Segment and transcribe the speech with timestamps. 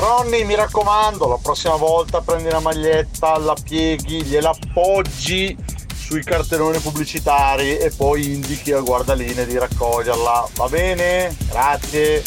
[0.00, 5.54] Ronny, mi raccomando, la prossima volta prendi una maglietta, la pieghi, gliela appoggi
[5.94, 10.48] sui cartelloni pubblicitari e poi indichi al guardaline di raccoglierla.
[10.54, 11.36] Va bene?
[11.50, 12.22] Grazie.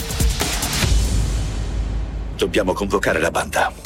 [2.37, 3.82] Dobbiamo convocare la banda.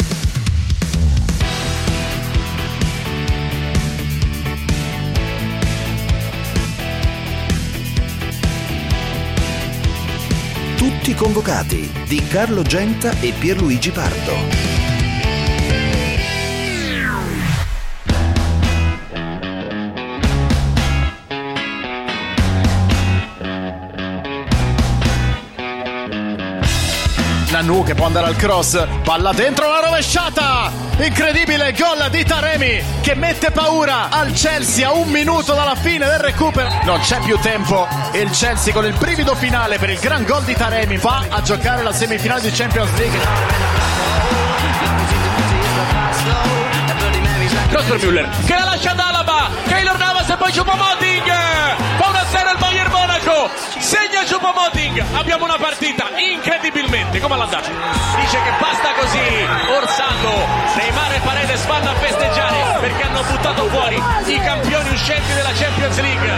[11.07, 14.77] Tutti convocati di Carlo Genta e Pierluigi Pardo.
[27.57, 30.71] Nanu che può andare al cross, palla dentro la rovesciata!
[30.99, 36.20] Incredibile gol di Taremi che mette paura al Chelsea a un minuto dalla fine del
[36.20, 36.70] recupero.
[36.84, 40.43] Non c'è più tempo e il Chelsea con il brivido finale per il gran gol
[40.43, 43.20] di Taremi va a giocare la semifinale di Champions League.
[47.70, 51.26] Cross per Müller che la lascia ad Alaba Keylor Navas e poi Choupo-Moting
[51.98, 52.87] fa 1-0 il Bayern
[53.27, 57.20] Monaco segna Choupo-Moting abbiamo una partita incredibilmente.
[57.20, 57.67] Come all'andata?
[57.67, 59.20] Dice che basta così
[59.70, 60.31] Orsato
[60.75, 66.00] Neymar e Paredes vanno a festeggiare perché hanno buttato fuori i campioni uscenti della Champions
[66.00, 66.37] League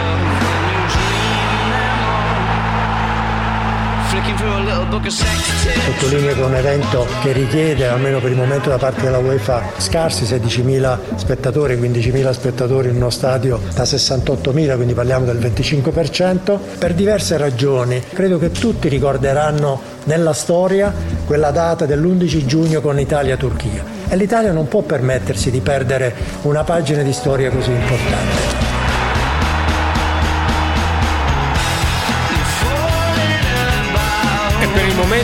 [5.10, 9.62] Sottolineo che è un evento che richiede, almeno per il momento da parte della UEFA,
[9.76, 16.94] scarsi 16.000 spettatori, 15.000 spettatori in uno stadio da 68.000, quindi parliamo del 25%, per
[16.94, 18.02] diverse ragioni.
[18.12, 20.92] Credo che tutti ricorderanno nella storia
[21.26, 27.02] quella data dell'11 giugno con Italia-Turchia e l'Italia non può permettersi di perdere una pagina
[27.02, 28.69] di storia così importante.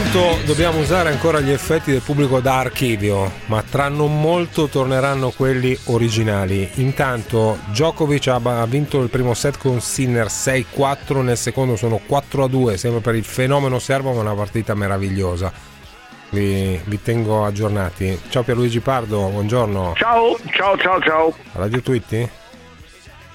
[0.07, 5.31] Momento dobbiamo usare ancora gli effetti del pubblico da archivio, ma tra non molto torneranno
[5.31, 6.69] quelli originali.
[6.75, 13.01] Intanto Djokovic ha vinto il primo set con Sinner 6-4, nel secondo sono 4-2, sempre
[13.01, 15.53] per il fenomeno serbo, ma una partita meravigliosa.
[16.31, 18.19] Vi, vi tengo aggiornati.
[18.29, 19.95] Ciao Pierluigi Pardo, buongiorno.
[19.97, 21.35] Ciao, ciao, ciao, ciao.
[21.53, 22.29] Radio Twitti?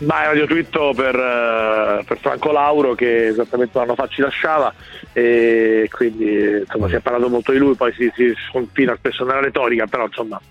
[0.02, 4.74] Beh, radio twitto per, eh, per, Franco Lauro che esattamente un anno fa ci lasciava
[5.14, 9.42] e quindi insomma si è parlato molto di lui, poi si, si sconfina spesso nella
[9.42, 10.42] retorica, però insomma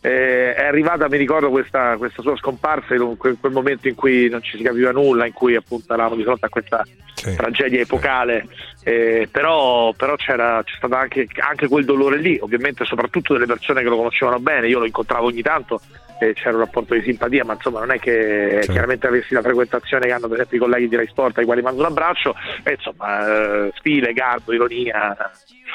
[0.00, 3.96] eh, è arrivata, mi ricordo, questa, questa sua scomparsa in, un, in, quel momento in
[3.96, 7.34] cui non ci si capiva nulla, in cui appunto eravamo di fronte a questa sì,
[7.34, 8.46] tragedia epocale,
[8.82, 13.82] eh, però, però c'era, c'è stato anche, anche quel dolore lì, ovviamente soprattutto delle persone
[13.82, 15.80] che lo conoscevano bene, io lo incontravo ogni tanto
[16.20, 18.72] eh, c'era un rapporto di simpatia, ma insomma non è che certo.
[18.72, 21.62] chiaramente avessi la frequentazione che hanno per esempio i colleghi di Rai Sport ai quali
[21.62, 25.16] mando un abbraccio, e insomma eh, stile, garbo, ironia,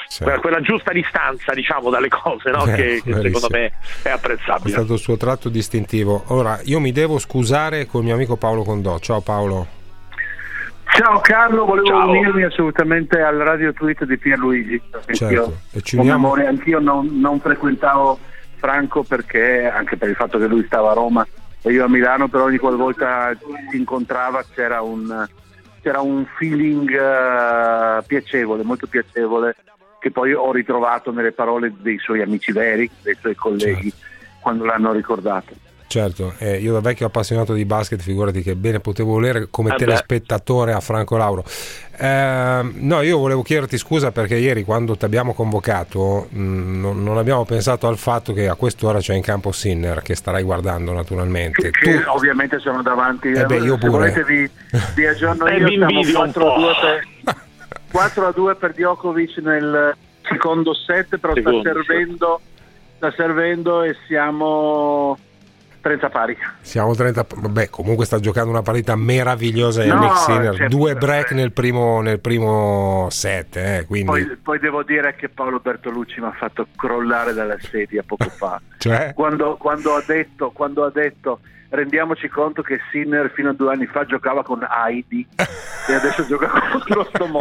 [0.08, 0.24] sì.
[0.24, 2.66] quella, quella, giusta distanza diciamo dalle cose no?
[2.68, 3.72] eh, che, che secondo me
[4.04, 4.70] è apprezzabile.
[4.70, 6.24] È stato il suo tratto distintivo.
[6.28, 9.00] Ora io mi devo scusare con il mio amico Paolo Condò.
[9.00, 9.75] Ciao Paolo.
[10.96, 12.08] Ciao Carlo, volevo Ciao.
[12.08, 14.82] unirmi assolutamente al radio tweet di Pierluigi.
[15.12, 15.34] Certo.
[15.34, 15.54] Io,
[16.00, 16.28] uniamo...
[16.28, 18.18] amore, anch'io non, non frequentavo
[18.56, 21.28] Franco perché, anche per il fatto che lui stava a Roma
[21.62, 23.38] e io a Milano, però ogni qualvolta
[23.70, 25.28] si incontrava c'era un,
[25.82, 29.54] c'era un feeling uh, piacevole, molto piacevole,
[30.00, 34.06] che poi ho ritrovato nelle parole dei suoi amici veri, dei suoi colleghi, certo.
[34.40, 35.56] quando l'hanno ricordato.
[35.96, 39.78] Certo, eh, io da vecchio appassionato di basket, figurati che bene potevo volere come eh
[39.78, 41.46] telespettatore a Franco Lauro.
[41.98, 47.02] Eh, no, io volevo chiederti scusa perché ieri quando ti abbiamo convocato mh, mm, non,
[47.02, 50.92] non, abbiamo pensato al fatto che a quest'ora c'è in campo Sinner che starai guardando
[50.92, 51.72] naturalmente.
[51.72, 52.10] Che, tu...
[52.10, 53.30] ovviamente sono davanti.
[53.30, 54.12] Eh beh, io pure.
[54.12, 54.50] Se volete vi,
[54.96, 56.74] vi aggiorno io, siamo 4 a 2
[57.24, 57.38] per,
[57.90, 62.42] 4 a 2 per Djokovic nel secondo set, però secondo, sta servendo,
[62.98, 65.18] sta servendo e siamo
[65.86, 66.36] 30 pari.
[66.62, 70.56] Siamo 30 Vabbè, comunque sta giocando una partita meravigliosa no, Yannick Sinner.
[70.56, 73.56] Certo, Due break nel primo, nel primo set.
[73.58, 74.08] Eh, quindi...
[74.08, 78.60] poi, poi, devo dire che Paolo Bertolucci mi ha fatto crollare dalla sedia poco fa.
[78.80, 79.12] cioè?
[79.14, 83.86] quando, quando, ha detto, quando ha detto rendiamoci conto che Sinner fino a due anni
[83.86, 85.28] fa giocava con Heidi
[85.88, 87.40] e adesso gioca contro Stomò.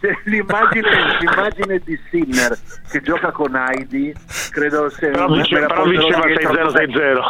[0.00, 2.56] Cioè, l'immagine, l'immagine, di Sinner
[2.90, 4.14] che gioca con Heidi
[4.50, 7.20] credo sia però, vice, però vinceva 6-0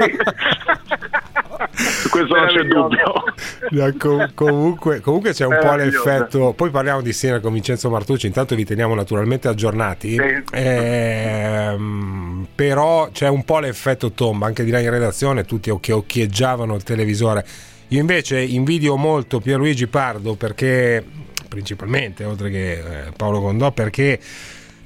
[0.00, 1.28] 6-0
[1.72, 3.24] su questo non c'è dubbio.
[3.70, 8.26] No, com- comunque, comunque, c'è un po' l'effetto poi parliamo di Sinner con Vincenzo Martucci
[8.26, 10.16] intanto vi teniamo naturalmente aggiornati.
[10.16, 10.42] Sì.
[10.52, 16.74] ehm, però c'è un po' l'effetto tomba anche di là in redazione tutti che occhieggiavano
[16.74, 17.44] il televisore.
[17.88, 21.04] Io invece invidio molto Pierluigi Pardo perché
[21.48, 24.18] principalmente, oltre che eh, Paolo Condò, perché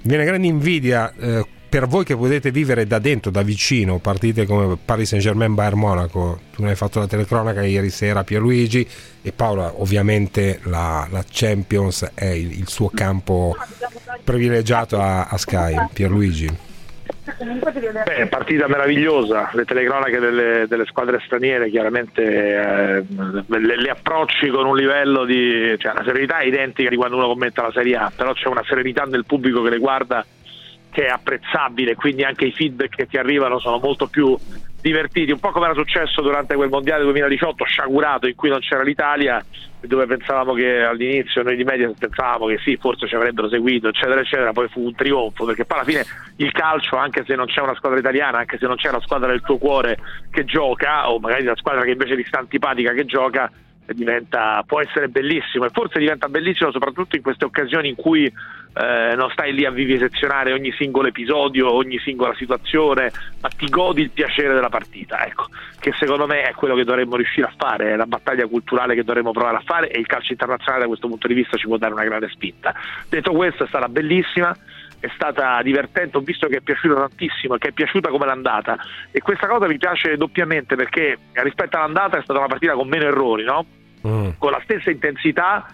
[0.02, 4.78] viene grande invidia eh, per voi che potete vivere da dentro, da vicino, partite come
[4.84, 8.86] Paris Saint Germain Bayern Monaco, tu ne hai fatto la telecronaca ieri sera Pierluigi
[9.20, 13.56] e Paola ovviamente la, la Champions è il, il, suo campo
[14.22, 16.48] privilegiato a, a Sky, Pierluigi.
[17.24, 23.04] Beh, partita meravigliosa, le telecronache delle, delle squadre straniere chiaramente eh,
[23.48, 27.62] le, le, approcci con un livello di cioè una serenità identica di quando uno commenta
[27.62, 30.24] la Serie A, però c'è una serenità nel pubblico che le guarda
[30.94, 34.38] che è apprezzabile, quindi anche i feedback che ti arrivano sono molto più
[34.80, 38.84] divertiti, un po' come era successo durante quel mondiale 2018 sciagurato in cui non c'era
[38.84, 39.44] l'Italia,
[39.80, 44.20] dove pensavamo che all'inizio noi di media pensavamo che sì, forse ci avrebbero seguito, eccetera,
[44.20, 46.04] eccetera, poi fu un trionfo, perché poi alla fine
[46.36, 49.30] il calcio, anche se non c'è una squadra italiana, anche se non c'è la squadra
[49.30, 49.98] del tuo cuore
[50.30, 53.50] che gioca, o magari la squadra che invece ti sta antipatica che gioca,
[53.92, 59.14] diventa, può essere bellissimo e forse diventa bellissimo soprattutto in queste occasioni in cui eh,
[59.14, 64.10] non stai lì a vivisezionare ogni singolo episodio, ogni singola situazione, ma ti godi il
[64.10, 65.48] piacere della partita, ecco,
[65.78, 69.04] che secondo me è quello che dovremmo riuscire a fare, è la battaglia culturale che
[69.04, 71.76] dovremmo provare a fare e il calcio internazionale da questo punto di vista ci può
[71.76, 72.74] dare una grande spinta.
[73.08, 74.56] Detto questo è stata bellissima,
[75.04, 78.78] è stata divertente, ho visto che è piaciuta tantissimo, che è piaciuta come l'andata
[79.10, 83.04] e questa cosa mi piace doppiamente perché rispetto all'andata è stata una partita con meno
[83.04, 83.66] errori, no?
[84.06, 84.30] mm.
[84.38, 85.66] con la stessa intensità,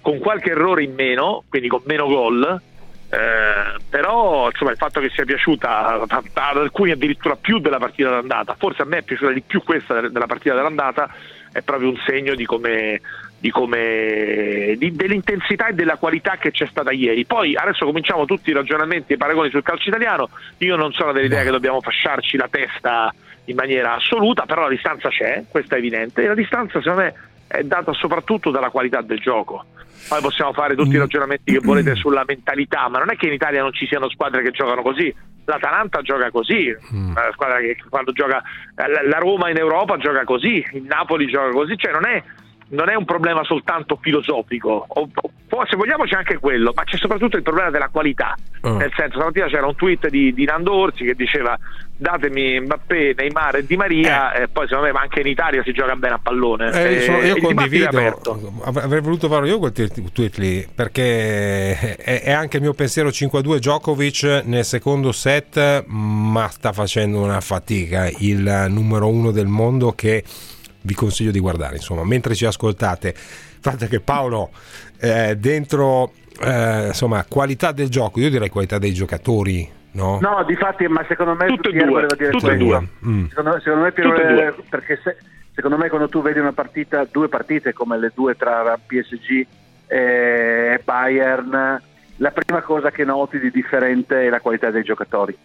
[0.00, 2.62] con qualche errore in meno, quindi con meno gol.
[3.10, 8.54] Eh, però insomma, il fatto che sia piaciuta ad alcuni addirittura più della partita d'andata,
[8.58, 11.10] forse a me è piaciuta di più questa della partita dell'andata,
[11.52, 13.00] è proprio un segno di come
[13.40, 17.24] di come, di, dell'intensità e della qualità che c'è stata ieri.
[17.24, 20.28] Poi adesso cominciamo tutti i ragionamenti e i paragoni sul calcio italiano.
[20.58, 23.14] Io non sono dell'idea che dobbiamo fasciarci la testa
[23.44, 27.14] in maniera assoluta, però la distanza c'è, questo è evidente, e la distanza secondo me
[27.46, 29.64] è data soprattutto dalla qualità del gioco.
[30.08, 33.34] Poi possiamo fare tutti i ragionamenti che volete sulla mentalità, ma non è che in
[33.34, 35.14] Italia non ci siano squadre che giocano così.
[35.44, 37.14] L'Atalanta gioca così, mm.
[37.14, 38.42] la squadra che quando gioca
[38.74, 42.22] la Roma in Europa gioca così, il Napoli gioca così, cioè non è
[42.70, 46.96] non è un problema soltanto filosofico, o, o, se vogliamo c'è anche quello, ma c'è
[46.96, 48.34] soprattutto il problema della qualità.
[48.60, 48.76] Uh.
[48.76, 51.58] Nel senso, stamattina c'era un tweet di, di Nando Orsi che diceva
[51.96, 54.42] datemi Mbappé, Neymar e Di Maria eh.
[54.42, 56.70] e poi secondo me anche in Italia si gioca bene a pallone.
[56.70, 57.88] Eh, io, sono, io condivido,
[58.62, 63.56] avrei voluto farlo io quel tweet lì perché è, è anche il mio pensiero 5-2
[63.56, 70.22] Djokovic nel secondo set ma sta facendo una fatica il numero uno del mondo che
[70.88, 71.76] vi consiglio di guardare.
[71.76, 74.50] Insomma, mentre ci ascoltate, fate che Paolo
[74.98, 79.76] eh, dentro eh, insomma qualità del gioco, io direi qualità dei giocatori.
[79.90, 82.88] No, no difatti, ma secondo me tutte e due, dire tutte due.
[83.04, 83.26] Mm.
[83.26, 85.16] Secondo, secondo, me Piero, perché se,
[85.52, 89.46] secondo me quando tu vedi una partita, due partite come le due tra PSG
[89.86, 91.82] e Bayern,
[92.16, 95.36] la prima cosa che noti di differente è la qualità dei giocatori.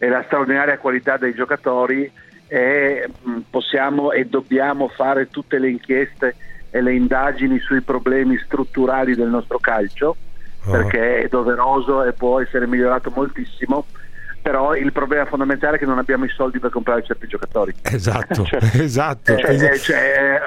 [0.00, 2.10] E la straordinaria qualità dei giocatori
[2.48, 6.34] e mm, possiamo e dobbiamo fare tutte le inchieste
[6.70, 10.16] e le indagini sui problemi strutturali del nostro calcio
[10.64, 10.70] oh.
[10.70, 13.86] perché è doveroso e può essere migliorato moltissimo
[14.40, 18.44] però il problema fondamentale è che non abbiamo i soldi per comprare certi giocatori esatto
[18.44, 19.76] cioè, esatto, cioè, esatto.
[19.76, 20.40] Cioè,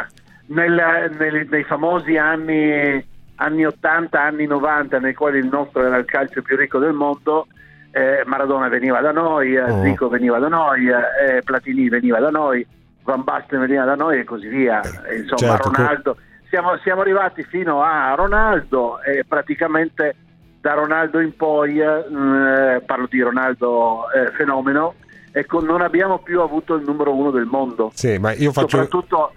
[0.48, 3.06] nel, nel, nei famosi anni,
[3.36, 7.48] anni 80 anni 90 nei quali il nostro era il calcio più ricco del mondo
[7.92, 9.84] eh, Maradona veniva da noi, eh, oh.
[9.84, 12.66] Zico veniva da noi, eh, Platini veniva da noi,
[13.04, 14.82] Van Basten veniva da noi e così via.
[14.82, 16.18] Eh, insomma, certo, Ronaldo.
[16.50, 20.16] Siamo, siamo, arrivati fino a Ronaldo e praticamente
[20.60, 24.96] da Ronaldo in poi, eh, parlo di Ronaldo eh, fenomeno,
[25.32, 27.92] ecco, non abbiamo più avuto il numero uno del mondo.
[27.94, 28.84] Sì, ma io faccio...
[28.84, 29.34] Soprattutto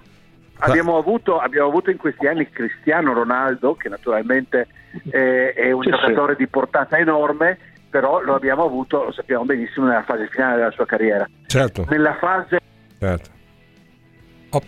[0.59, 4.67] abbiamo avuto, abbiamo avuto in questi anni Cristiano Ronaldo, che naturalmente
[5.11, 6.39] è un sì, giocatore sì.
[6.39, 7.59] di portata enorme,
[7.95, 11.29] però lo abbiamo avuto, lo sappiamo benissimo, nella fase finale della sua carriera.
[11.47, 11.87] Certo.
[11.89, 12.59] Nella fase...
[12.99, 13.31] Certo.
[14.51, 14.65] Op.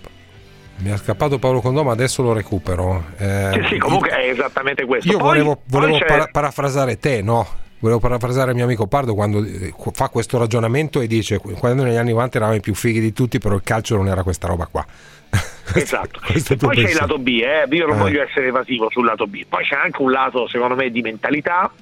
[0.77, 3.03] Mi è scappato Paolo Condò, adesso lo recupero.
[3.17, 5.11] Eh, sì, sì, comunque è esattamente questo.
[5.11, 7.45] Io poi, volevo, volevo para- parafrasare te, no?
[7.81, 11.97] Volevo parafrasare il mio amico Pardo quando eh, fa questo ragionamento e dice quando negli
[11.97, 14.67] anni 90 eravamo i più fighi di tutti, però il calcio non era questa roba
[14.67, 14.87] qua.
[15.75, 16.21] esatto.
[16.33, 17.67] e poi c'è il lato B, eh?
[17.75, 17.99] io non eh.
[17.99, 19.45] voglio essere evasivo sul lato B.
[19.49, 21.73] Poi c'è anche un lato, secondo me, di mentalità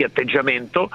[0.00, 0.88] di atteggiamento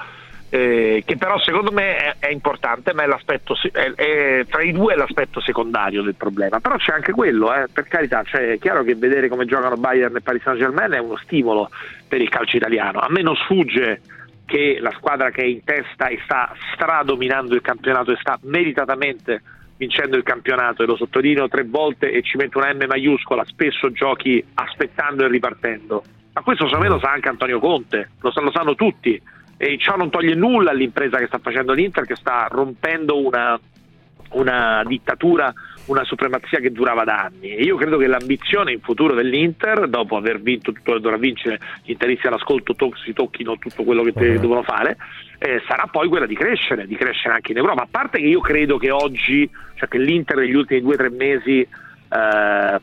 [0.48, 4.72] eh, che però secondo me è, è importante, ma è l'aspetto, è, è, tra i
[4.72, 6.60] due è l'aspetto secondario del problema.
[6.60, 10.16] Però c'è anche quello, eh, per carità, cioè, è chiaro che vedere come giocano Bayern
[10.16, 11.70] e Paris Saint Germain è uno stimolo
[12.08, 13.00] per il calcio italiano.
[13.00, 14.00] A me non sfugge
[14.44, 19.42] che la squadra che è in testa e sta stradominando il campionato e sta meritatamente
[19.76, 23.90] vincendo il campionato e lo sottolineo tre volte e ci metto una M maiuscola, spesso
[23.90, 26.02] giochi aspettando e ripartendo
[26.36, 29.20] ma questo secondo me lo sa anche Antonio Conte, lo, lo sanno tutti.
[29.56, 33.58] E ciò non toglie nulla all'impresa che sta facendo l'Inter, che sta rompendo una,
[34.32, 35.50] una dittatura,
[35.86, 37.56] una supremazia che durava da anni.
[37.56, 41.18] E io credo che l'ambizione in futuro dell'Inter, dopo aver vinto tutto quello che dovrà
[41.18, 44.98] vincere, gli interisti all'ascolto to- si tocchino tutto quello che te- devono fare,
[45.38, 47.84] eh, sarà poi quella di crescere, di crescere anche in Europa.
[47.84, 51.08] A parte che io credo che oggi, cioè che l'Inter negli ultimi due o tre
[51.08, 52.80] mesi eh,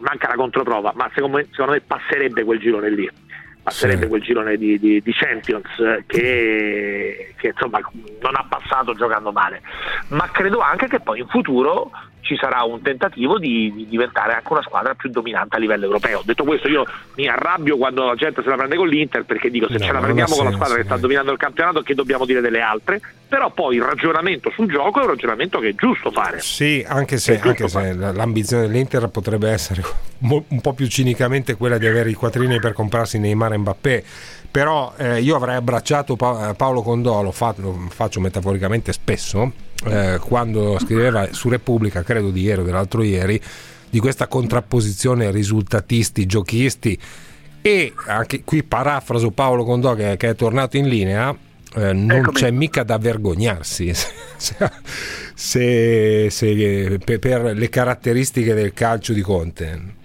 [0.00, 3.08] manca la controprova, ma secondo me, secondo me passerebbe quel girone lì
[3.62, 4.08] passerebbe Sì.
[4.08, 7.78] quel girone di, di- di Champions eh, che, che, insomma
[8.20, 9.62] non ha passato giocando male
[10.08, 11.92] ma credo anche che poi in futuro
[12.22, 16.22] ci sarà un tentativo di, di diventare anche una squadra più dominante a livello europeo
[16.24, 16.84] detto questo io
[17.16, 19.92] mi arrabbio quando la gente se la prende con l'Inter perché dico se No, ce
[19.92, 21.00] la prendiamo con la squadra che sta eh.
[21.00, 25.04] dominando il campionato che dobbiamo dire delle altre però poi il ragionamento sul gioco è
[25.04, 29.82] un ragionamento che è giusto fare Sì, anche se, anche se l'ambizione dell'Inter potrebbe essere
[30.20, 34.04] un po' più cinicamente quella di avere i quattrini per comprarsi Neymar e Mbappé.
[34.50, 39.50] Però eh, io avrei abbracciato Pa- Paolo Condò, lo, fa- lo faccio metaforicamente spesso,
[39.84, 43.40] eh, quando scriveva su Repubblica, credo di ieri o dell'altro ieri,
[43.88, 46.98] di questa contrapposizione risultatisti, giochisti
[47.60, 51.30] e anche qui parafraso Paolo Condò che, che è tornato in linea,
[51.74, 52.36] eh, non Eccomi.
[52.36, 60.00] c'è mica da vergognarsi se, se- per, le caratteristiche del calcio di Conte.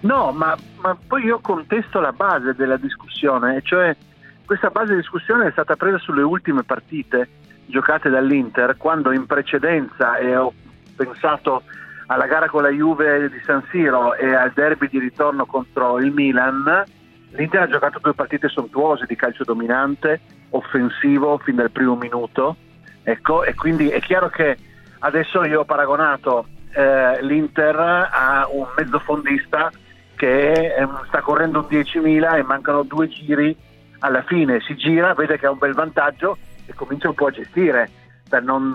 [0.00, 3.96] No, ma, ma poi io contesto la base della discussione, cioè
[4.44, 7.28] questa base di discussione è stata presa sulle ultime partite
[7.66, 10.52] giocate dall'Inter, quando in precedenza, e ho
[10.94, 11.62] pensato
[12.06, 16.12] alla gara con la Juve di San Siro e al derby di ritorno contro il
[16.12, 16.84] Milan,
[17.30, 20.20] l'Inter ha giocato due partite sontuose di calcio dominante,
[20.50, 22.56] offensivo fin dal primo minuto,
[23.02, 24.56] ecco, e quindi è chiaro che
[25.00, 29.70] adesso io ho paragonato eh, l'Inter a un mezzofondista
[30.14, 30.74] che
[31.08, 33.54] sta correndo un 10.000 e mancano due giri
[33.98, 34.60] alla fine.
[34.60, 37.90] Si gira, vede che ha un bel vantaggio e comincia un po' a gestire
[38.28, 38.74] per non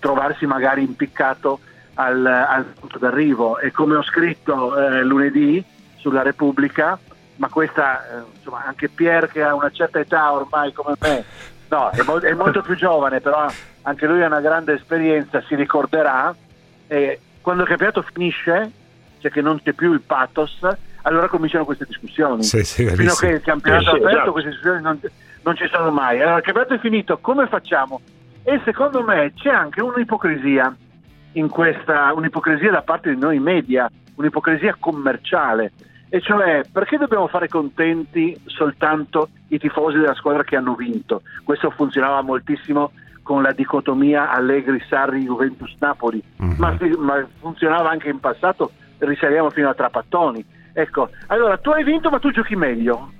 [0.00, 1.60] trovarsi magari impiccato
[1.94, 3.58] al, al punto d'arrivo.
[3.58, 5.64] E come ho scritto eh, lunedì
[5.96, 6.98] sulla Repubblica
[7.36, 11.24] ma questa eh, insomma anche Pier che ha una certa età ormai come me
[11.68, 13.46] no, è, mo- è molto più giovane però
[13.82, 16.34] anche lui ha una grande esperienza si ricorderà.
[16.86, 18.70] E quando il campionato finisce
[19.20, 20.58] cioè che non c'è più il pathos
[21.02, 22.42] allora cominciano queste discussioni.
[22.42, 24.32] Sì, sì, fino a che il campionato Sì, è aperto esatto.
[24.32, 25.00] queste discussioni non,
[25.42, 26.20] non ci sono mai.
[26.20, 28.00] Allora il campionato è finito come facciamo?
[28.42, 30.74] e secondo me c'è anche un'ipocrisia
[31.32, 35.72] in questa un'ipocrisia da parte di noi media un'ipocrisia commerciale.
[36.08, 41.22] E cioè perché dobbiamo fare contenti soltanto i tifosi della squadra che hanno vinto?
[41.44, 42.92] Questo funzionava moltissimo
[43.22, 46.54] con la dicotomia Allegri, Sarri, Juventus, Napoli Mhm.
[46.58, 50.44] ma, ma funzionava anche in passato risaliamo fino a Trapattoni.
[50.72, 53.12] Ecco allora tu hai vinto ma tu giochi meglio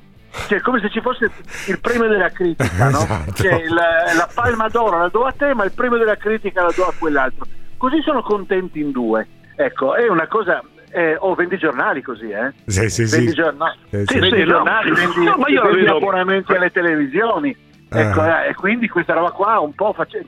[0.48, 1.30] cioè come se ci fosse
[1.68, 2.98] il premio della critica no?
[3.02, 3.32] Esatto.
[3.42, 6.72] Cioè, la, la palma d'oro la do a te ma il premio della critica la
[6.74, 7.46] do a quell'altro
[7.76, 12.52] così sono contenti in due ecco è una cosa eh, oh vendi giornali così eh
[12.66, 13.16] Sì, sì, sì.
[13.16, 14.18] vendi, giornali, Sì, sì.
[14.18, 14.46] vendi no.
[14.46, 17.56] giornali vendi, No, ma io vendi abbonamenti alle televisioni
[17.88, 18.44] ecco, Ah.
[18.44, 20.24] eh, e quindi questa roba qua un po' face-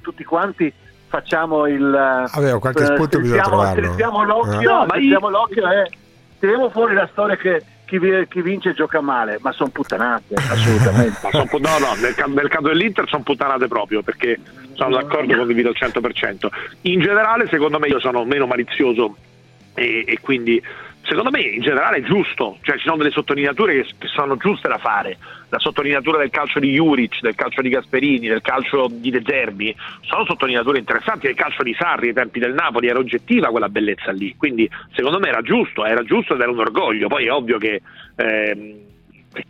[0.00, 0.72] tutti quanti
[1.08, 1.90] facciamo il
[2.32, 4.24] Vabbè, qualche eh, spunto bisogna strizziamo- trovarlo.
[4.26, 4.64] l'occhio, Eh.
[4.72, 5.90] No, ma strizziamo l'occhio e
[6.40, 11.48] tiriamo fuori la storia che chi, chi vince gioca male ma sono puttanate assolutamente son
[11.60, 14.38] no, no, nel, nel caso dell'Inter sono puttanate proprio perché
[14.76, 16.48] sono d'accordo, condivido al 100%.
[16.82, 19.16] In generale, secondo me, io sono meno malizioso
[19.74, 20.62] e, e quindi
[21.06, 24.78] secondo me in generale è giusto, cioè ci sono delle sottolineature che, sono giuste da
[24.78, 25.16] fare.
[25.48, 29.74] La sottolineatura del calcio di Juric, del calcio di Gasperini, del calcio di De Zerbi,
[30.00, 31.26] sono sottolineature interessanti.
[31.26, 35.18] Del calcio di Sarri ai tempi del Napoli era oggettiva quella bellezza lì, quindi secondo
[35.20, 37.08] me era giusto, era giusto ed era un orgoglio.
[37.08, 37.80] Poi è ovvio che.
[38.16, 38.84] ehm,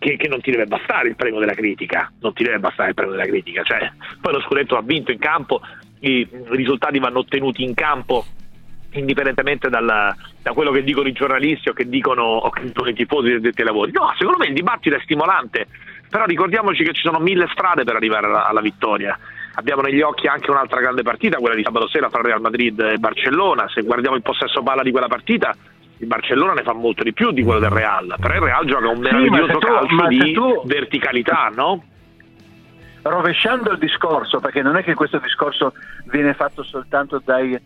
[0.01, 2.95] che, che non ti deve bastare il premio della critica, non ti deve bastare il
[2.97, 5.61] premio della critica, cioè, poi lo scudetto va vinto in campo,
[6.01, 8.25] i risultati vanno ottenuti in campo
[8.93, 12.95] indipendentemente dalla- da quello che dicono i giornalisti o che dicono, o che dicono i
[12.95, 13.93] tifosi dei detti ai lavori.
[13.93, 15.67] No, secondo me il dibattito è stimolante,
[16.09, 19.19] però ricordiamoci che ci sono mille strade per arrivare alla, alla vittoria.
[19.59, 22.99] Abbiamo negli occhi anche un'altra grande partita, quella di sabato sera tra Real Madrid e
[22.99, 23.67] Barcellona.
[23.69, 25.55] Se guardiamo il possesso palla di quella partita,
[25.99, 28.89] il Barcellona ne fa molto di più di quello del Real, però il Real gioca
[28.89, 31.83] un meraviglioso se tu- calcio di tu- verticalità, no?
[33.03, 35.73] rovesciando il discorso, perché non è che questo discorso
[36.07, 37.57] viene fatto soltanto dai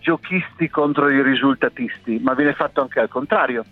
[0.00, 3.64] giochisti contro i risultatisti, ma viene fatto anche al contrario.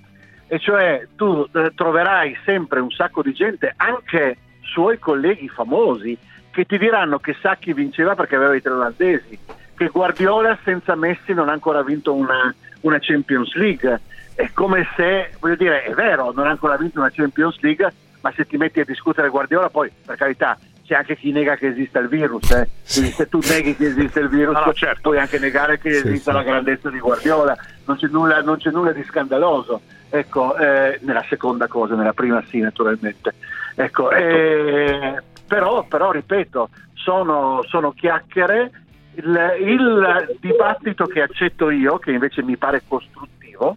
[0.46, 6.16] E cioè tu eh, troverai sempre un sacco di gente, anche suoi colleghi famosi,
[6.50, 9.38] che ti diranno che Sacchi vinceva perché aveva i tre olandesi,
[9.76, 14.00] che Guardiola senza Messi non ha ancora vinto una, una Champions League.
[14.34, 18.32] È come se, voglio dire, è vero, non ha ancora vinto una Champions League, ma
[18.32, 20.58] se ti metti a discutere Guardiola poi per carità
[20.88, 22.66] c'è anche chi nega che esista il virus, eh.
[22.90, 25.00] quindi se tu neghi che esiste il virus No, no, certo.
[25.02, 26.36] puoi anche negare che Sì, esista sì.
[26.38, 27.54] la grandezza di Guardiola,
[27.84, 29.82] non c'è nulla, non c'è nulla di scandaloso.
[30.08, 33.34] Ecco, eh, nella seconda cosa, nella prima sì naturalmente.
[33.74, 38.70] Ecco, eh, però, però ripeto, sono, sono chiacchiere.
[39.16, 43.76] Il, il dibattito che accetto io, che invece mi pare costruttivo,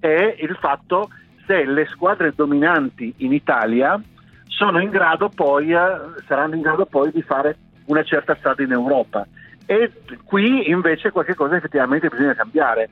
[0.00, 1.10] è il fatto
[1.46, 4.00] se le squadre dominanti in Italia
[4.80, 4.90] in
[5.34, 5.96] poi, eh,
[6.26, 9.26] saranno in grado poi di fare una certa strada in Europa.
[9.66, 9.92] E
[10.24, 12.88] qui invece qualche cosa effettivamente bisogna cambiare,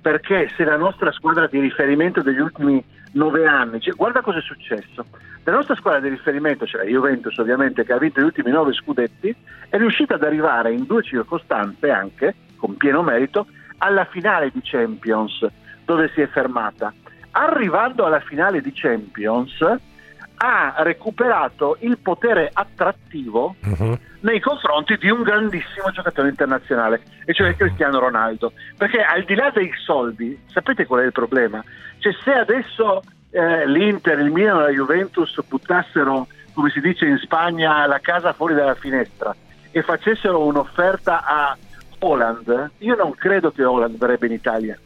[0.00, 4.42] perché se la nostra squadra di riferimento degli ultimi nove anni, cioè, guarda cosa è
[4.42, 5.06] successo,
[5.44, 8.74] la nostra squadra di riferimento, cioè la Juventus ovviamente che ha vinto gli ultimi nove
[8.74, 9.34] scudetti,
[9.70, 13.46] è riuscita ad arrivare in due circostanze anche, con pieno merito,
[13.78, 15.46] alla finale di Champions,
[15.84, 16.92] dove si è fermata.
[17.30, 19.58] Arrivando alla finale di Champions,
[20.38, 23.98] ha recuperato il potere attrattivo Mhm.
[24.20, 28.52] nei confronti di un grandissimo giocatore internazionale, e cioè Cristiano Ronaldo.
[28.76, 31.62] Perché al di là dei soldi, sapete qual è il problema?
[31.98, 37.18] Cioè, se adesso eh, l'Inter, il Milan e la Juventus buttassero, come si dice in
[37.18, 39.34] Spagna, la casa fuori dalla finestra
[39.70, 41.56] e facessero un'offerta a
[41.98, 44.78] Holland, io non credo che Holland verrebbe in Italia.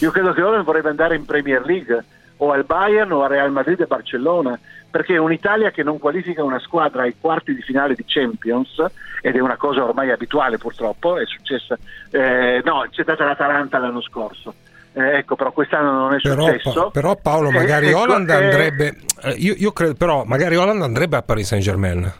[0.00, 2.04] Io credo che Holland vorrebbe andare in Premier League
[2.42, 4.58] o al Bayern o al Real Madrid e Barcellona,
[4.90, 8.84] perché un'Italia che non qualifica una squadra ai quarti di finale di Champions,
[9.22, 11.78] ed è una cosa ormai abituale purtroppo, è successa,
[12.10, 14.54] eh, no, c'è stata l'Atalanta l'anno scorso,
[14.94, 16.84] Eh, ecco, però quest'anno non è Però, successo.
[16.84, 18.96] Pa- però Paolo, Eh, magari ecco, Holland eh, andrebbe.
[19.22, 22.12] eh, io, io credo, però, magari Holland andrebbe a Paris Saint Germain.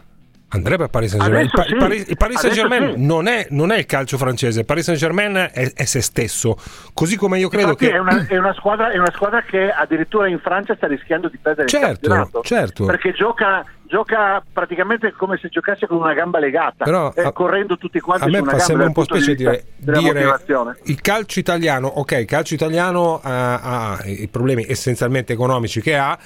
[0.53, 1.45] Andrebbe a Paris Saint Germain.
[1.45, 3.05] Il, Pa- il sì, Paris, il Paris adesso Saint Germain sì.
[3.05, 6.57] non, è, non è il calcio francese, il Paris Saint Germain è, è se stesso.
[6.93, 7.93] Così come io credo Infatti che.
[7.93, 11.37] è, una, è una squadra, è una squadra che addirittura in Francia sta rischiando di
[11.37, 12.85] perdere il Certo, campionato certo.
[12.85, 17.77] perché gioca, gioca praticamente come se giocasse con una gamba legata Però, eh, a- correndo
[17.77, 20.39] tutti quanti A me fa sempre un po' di specie vista dire, dire
[20.83, 26.17] il calcio italiano, ok, il calcio italiano ha, ha i problemi essenzialmente economici che ha,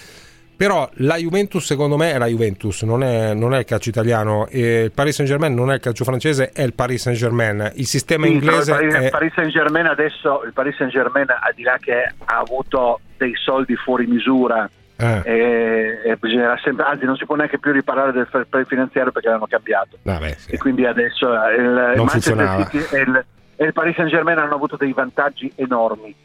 [0.57, 4.47] però la Juventus secondo me è la Juventus, non è, non è il calcio italiano,
[4.47, 7.71] e il Paris Saint Germain non è il calcio francese, è il Paris Saint Germain.
[7.75, 9.09] Il sistema Sì, inglese il Paris, è...
[9.09, 13.33] Paris Saint Germain adesso il Paris Saint Germain al di là che ha avuto dei
[13.35, 16.17] soldi fuori misura eh, e, e
[16.63, 19.97] sempre anzi non si può neanche più riparare del fair play finanziario perché l'hanno cambiato
[20.01, 20.51] vabbè, sì.
[20.51, 22.65] e quindi adesso eh, il, il Manchester funzionava.
[22.65, 23.25] City e il,
[23.57, 26.15] e il Paris Saint Germain hanno avuto dei vantaggi enormi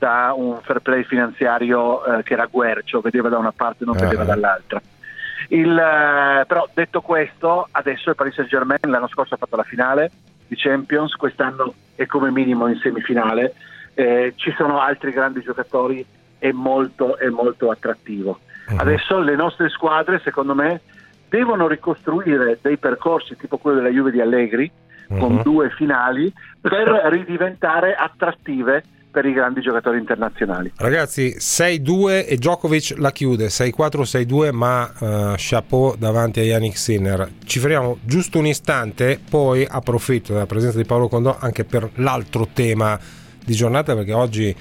[0.00, 3.96] da un fair play finanziario eh, che era guercio, vedeva da una parte e non
[3.96, 4.00] Ah.
[4.00, 4.80] vedeva dall'altra.
[5.48, 9.62] Il, eh, però detto questo, adesso il Paris Saint Germain l'anno scorso ha fatto la
[9.62, 10.10] finale
[10.46, 13.54] di Champions, quest'anno è come minimo in semifinale,
[13.92, 16.02] Eh, ci sono altri grandi giocatori,
[16.38, 18.38] è molto, è molto attrattivo.
[18.68, 18.78] Mhm.
[18.78, 20.80] Adesso le nostre squadre, secondo me,
[21.28, 24.70] devono ricostruire dei percorsi tipo quello della Juve di Allegri,
[25.18, 25.42] con Mhm.
[25.42, 30.72] due finali, per ridiventare attrattive per i grandi giocatori internazionali.
[30.76, 37.28] Ragazzi, 6-2 e Djokovic la chiude, 6-4-6-2, ma eh, chapeau davanti a Yannick Sinner.
[37.44, 42.48] Ci fermiamo giusto un istante, poi approfitto della presenza di Paolo Condò anche per l'altro
[42.52, 42.98] tema
[43.44, 44.54] di giornata, perché oggi,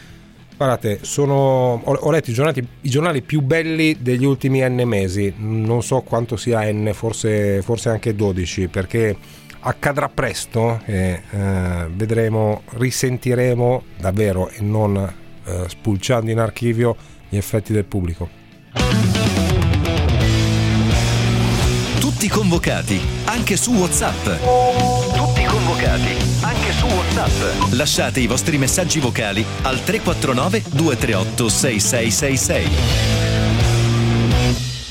[0.58, 5.32] guardate, sono, ho, ho letto i giornali, i giornali più belli degli ultimi N mesi,
[5.38, 9.16] non so quanto sia N, forse, forse anche 12, perché
[9.62, 14.98] accadrà presto e eh, vedremo, risentiremo davvero e non
[15.44, 16.96] eh, spulciando in archivio
[17.28, 18.38] gli effetti del pubblico.
[22.00, 24.26] Tutti convocati, anche su WhatsApp.
[25.16, 27.72] Tutti convocati, anche su WhatsApp.
[27.72, 32.70] Lasciate i vostri messaggi vocali al 349 238 6666.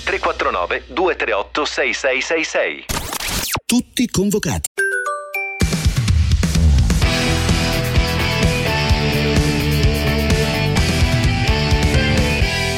[0.05, 2.98] 349 238 6666.
[3.71, 4.67] Tutti convocati.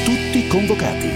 [0.03, 1.07] Tutti convocati.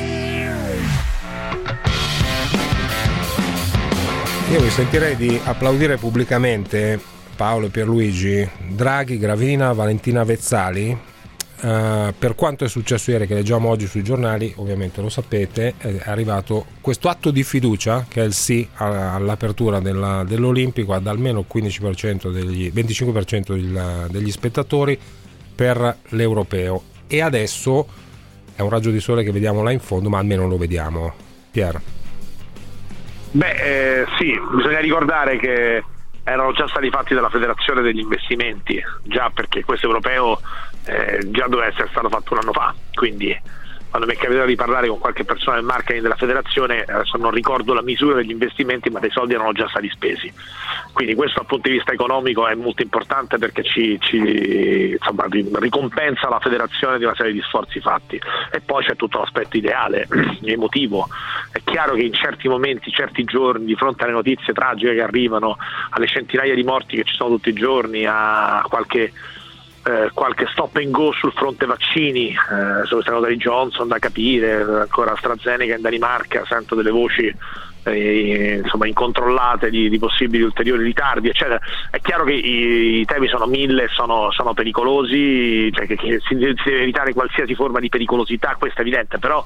[4.49, 6.97] Io mi sentirei di applaudire pubblicamente
[7.35, 10.97] Paolo e Pierluigi, Draghi, Gravina, Valentina Vezzali.
[11.65, 16.01] Eh, per quanto è successo ieri, che leggiamo oggi sui giornali, ovviamente lo sapete, è
[16.05, 21.45] arrivato questo atto di fiducia che è il sì all'apertura della- dell'Olimpico ad almeno il
[21.47, 24.99] 15% degli, 25% del- degli spettatori
[25.55, 26.83] per l'europeo.
[27.07, 27.87] E adesso
[28.55, 31.13] è un raggio di sole che vediamo là in fondo, ma almeno lo vediamo.
[31.49, 31.81] Pier.
[33.31, 35.83] Beh, eh, sì, bisogna ricordare che
[36.25, 40.39] erano già stati fatti dalla Federazione degli investimenti, già perché questo europeo
[40.85, 43.39] eh, già doveva essere stato fatto un anno fa, quindi
[43.89, 47.31] quando mi è capitato di parlare con qualche persona del marketing della federazione, adesso non
[47.31, 50.31] ricordo la misura degli investimenti, ma dei soldi erano già stati spesi.
[50.91, 56.29] Quindi questo dal punto di vista economico è molto importante perché ci, ci insomma, ricompensa
[56.29, 58.19] la federazione di una serie di sforzi fatti.
[58.51, 60.07] E poi c'è tutto l'aspetto ideale,
[60.43, 61.07] emotivo.
[61.51, 65.57] È chiaro che in certi momenti, certi giorni, di fronte alle notizie tragiche che arrivano,
[65.91, 69.11] alle centinaia di morti che ci sono tutti i giorni, a qualche
[69.85, 74.61] eh, qualche stop and go sul fronte vaccini, eh, questa cosa di Johnson da capire,
[74.61, 77.33] ancora AstraZeneca in Danimarca, sento delle voci
[77.83, 81.59] eh, insomma, incontrollate di, di, possibili ulteriori ritardi, eccetera.
[81.91, 86.35] È chiaro che i, i temi sono mille, sono, sono pericolosi, cioè che, che si
[86.35, 89.45] deve evitare qualsiasi forma di pericolosità, questo è evidente, però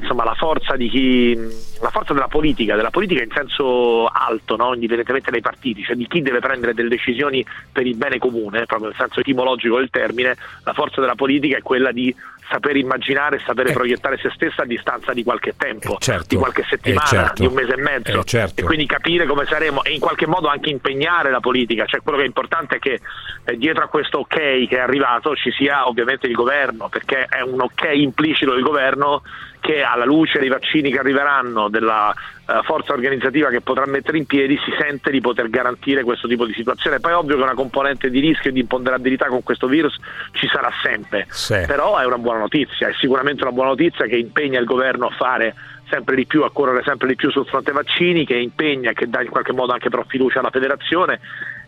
[0.00, 4.74] insomma, la, forza chi, la forza della politica, della politica in senso alto, no?
[4.74, 8.88] indipendentemente dai partiti, cioè di chi deve prendere delle decisioni per il bene comune, proprio
[8.88, 12.14] nel senso etimologico del termine, la forza della politica è quella di
[12.48, 13.72] saper immaginare, sapere eh.
[13.72, 16.26] proiettare se stessa a distanza di qualche tempo, eh certo.
[16.28, 17.42] di qualche settimana, eh certo.
[17.42, 18.60] di un mese e mezzo eh certo.
[18.60, 22.18] e quindi capire come saremo e in qualche modo anche impegnare la politica, cioè quello
[22.18, 23.00] che è importante è che
[23.56, 27.60] dietro a questo ok che è arrivato ci sia ovviamente il governo, perché è un
[27.60, 29.22] ok implicito del governo
[29.66, 34.24] che alla luce dei vaccini che arriveranno, della uh, forza organizzativa che potrà mettere in
[34.24, 37.00] piedi, si sente di poter garantire questo tipo di situazione.
[37.00, 39.96] Poi è ovvio che una componente di rischio e di imponderabilità con questo virus
[40.30, 41.64] ci sarà sempre, sì.
[41.66, 45.10] però è una buona notizia, è sicuramente una buona notizia che impegna il governo a
[45.10, 45.54] fare
[45.90, 49.20] sempre di più, a correre sempre di più sul fronte vaccini, che impegna che dà
[49.22, 51.18] in qualche modo anche però fiducia alla federazione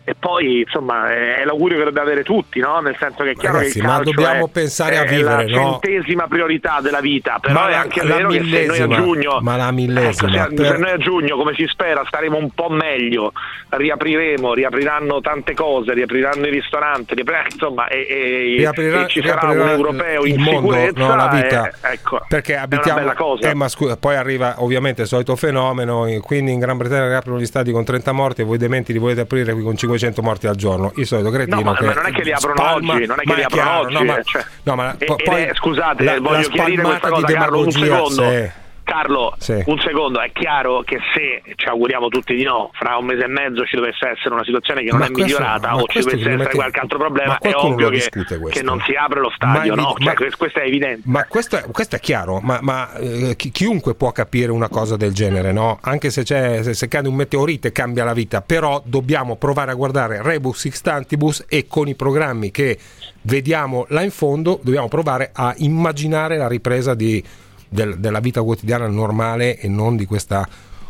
[0.09, 2.79] e poi insomma è l'augurio che dobbiamo avere tutti, no?
[2.79, 5.61] nel senso che è chiaro Ragazzi, che il ma dobbiamo è, pensare a vivere, la
[5.61, 5.79] no?
[5.79, 8.87] centesima priorità della vita, però ma è la, anche la vero che se noi a
[8.87, 10.65] giugno, ma la millesima, ecco, se, per...
[10.65, 13.33] se noi a giugno, come si spera, staremo un po' meglio,
[13.69, 19.51] riapriremo, riapriranno tante cose, riapriranno i ristoranti, riaprirà, insomma, e, e, riaprirà, e ci sarà
[19.51, 23.13] un europeo in mondo, sicurezza, no, la vita, è, ecco, perché abitiamo, è una bella
[23.13, 23.47] cosa.
[23.47, 27.45] Eh, ma scusa, poi arriva ovviamente il solito fenomeno, quindi in Gran Bretagna riaprono gli
[27.45, 30.55] stati con 30 morti e voi dementi li volete aprire qui con 500 morti al
[30.55, 33.05] giorno, il solito cretino No, ma, che ma non è che li aprono spalma, oggi,
[33.05, 33.93] non è che li aprono chiaro, oggi.
[33.93, 37.25] no, ma, cioè, no, ma e, poi, è, scusate, la, voglio la chiarire questa cosa,
[37.25, 38.29] di Carlo, un secondo.
[38.29, 38.51] Sì.
[38.89, 39.61] Carlo, Sì.
[39.67, 43.27] un secondo, è chiaro che se ci auguriamo tutti di no, fra un mese e
[43.27, 45.99] mezzo ci dovesse essere una situazione che non Ma è questo- migliorata ma o ci
[45.99, 48.09] dovesse essere mette- qualche altro ma problema, è ovvio che,
[48.49, 49.89] che non si apre lo stadio, Ma no?
[49.91, 51.01] evi- Cioè, ma- questo è evidente.
[51.05, 54.97] Ma questo è, questo è chiaro, ma, ma, eh, chi- chiunque può capire una cosa
[54.97, 55.77] del genere, no?
[55.81, 59.75] Anche se, c'è, se, se cade un meteorite cambia la vita, però dobbiamo provare a
[59.75, 62.77] guardare Rebus Xtantibus e con i programmi che
[63.21, 67.23] vediamo là in fondo dobbiamo provare a immaginare la ripresa di-
[67.69, 70.45] del- della vita quotidiana normale e non di questa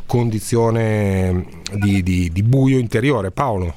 [0.06, 3.32] condizione di, di- di buio interiore.
[3.32, 3.74] Paolo.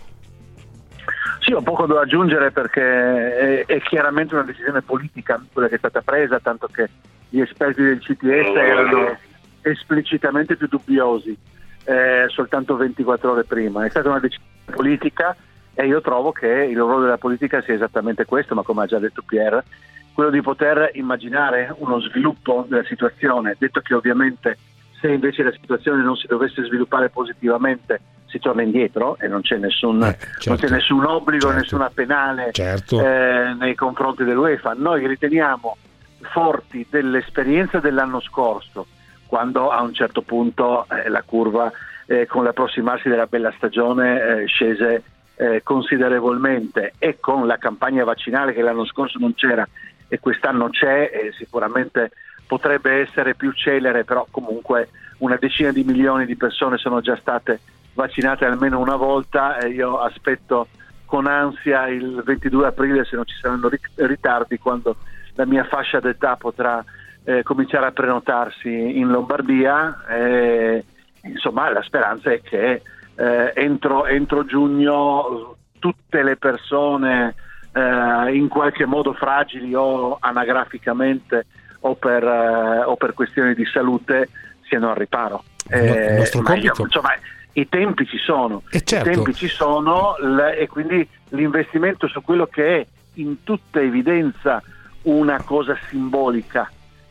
[1.40, 5.78] Sì, ho poco da aggiungere perché è, è chiaramente una decisione politica quella che è
[5.78, 6.88] stata presa, tanto che
[7.28, 9.16] gli esperti del CTS erano
[9.62, 11.36] esplicitamente più dubbiosi
[11.84, 13.84] eh, soltanto 24 ore prima.
[13.84, 15.36] È stata una decisione politica
[15.74, 18.98] e io trovo che il ruolo della politica sia esattamente questo, ma come ha già
[18.98, 19.64] detto Pierre,
[20.14, 24.58] quello di poter immaginare uno sviluppo della situazione, detto che ovviamente
[25.00, 29.56] se invece la situazione non si dovesse sviluppare positivamente si torna indietro e non c'è
[29.56, 30.66] nessun, Eh, non certo.
[30.66, 31.58] c'è nessun obbligo, Certo.
[31.60, 33.00] nessuna penale Certo.
[33.04, 34.72] eh, nei confronti dell'UEFA.
[34.76, 35.76] Noi riteniamo
[36.20, 38.86] forti dell'esperienza dell'anno scorso,
[39.26, 41.70] quando a un certo punto eh, la curva
[42.06, 45.02] eh, con l'approssimarsi della bella stagione eh, scese
[45.36, 49.66] eh, considerevolmente e con la campagna vaccinale che l'anno scorso non c'era
[50.12, 52.10] e quest'anno c'è e sicuramente
[52.46, 57.60] potrebbe essere più celere, però comunque una decina di milioni di persone sono già state
[57.94, 60.68] vaccinate almeno una volta e io aspetto
[61.06, 64.96] con ansia il 22 aprile se non ci saranno ri- ritardi quando
[65.32, 66.84] la mia fascia d'età potrà
[67.24, 70.84] eh, cominciare a prenotarsi in Lombardia e,
[71.22, 72.82] insomma la speranza è che
[73.14, 77.34] eh, entro, entro giugno tutte le persone
[77.72, 81.46] eh, in qualche modo fragili o anagraficamente
[81.80, 84.28] o per, eh, o per questioni di salute
[84.68, 85.42] siano al riparo.
[85.70, 87.10] Il no- io- insomma,
[87.54, 89.10] i tempi ci sono, Eh, certo.
[89.10, 94.62] i tempi ci sono l- e quindi l'investimento su quello che è in tutta evidenza
[95.02, 96.70] una cosa simbolica,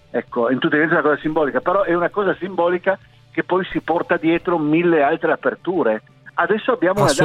[0.10, 2.98] ecco, in tutta evidenza una cosa simbolica, però è una cosa simbolica
[3.32, 6.02] che poi si porta dietro mille altre aperture.
[6.34, 7.24] Adesso abbiamo una data.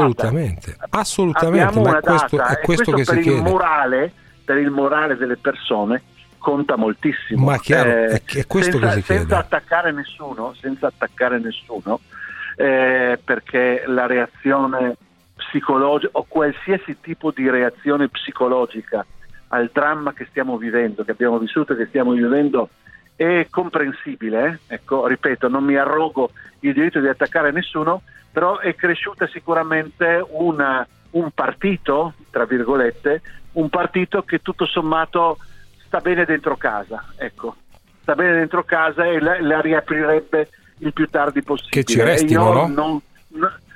[0.90, 3.40] Assolutamente, Abbiamo ma questo, data è e questo che per si il chiede.
[3.40, 4.12] morale,
[4.44, 6.02] per il morale delle persone
[6.38, 7.44] conta moltissimo.
[7.46, 9.20] Ma chiaro, è- è questo senza, che si chiede.
[9.20, 12.00] senza attaccare nessuno, senza attaccare nessuno,
[12.56, 14.96] eh, perché la reazione
[15.36, 19.04] psicologica o qualsiasi tipo di reazione psicologica
[19.48, 22.68] al dramma che stiamo vivendo, che abbiamo vissuto e che stiamo vivendo
[23.14, 28.02] è comprensibile, ecco, ripeto, non mi arrogo il diritto di attaccare nessuno,
[28.36, 33.22] però è cresciuta sicuramente una, un partito, tra virgolette,
[33.52, 35.38] un partito che tutto sommato
[35.86, 37.56] sta bene dentro casa, ecco,
[38.02, 41.82] sta bene dentro casa e la, la riaprirebbe il più tardi possibile.
[41.82, 42.66] Che ci restino, no?
[42.66, 43.00] Non,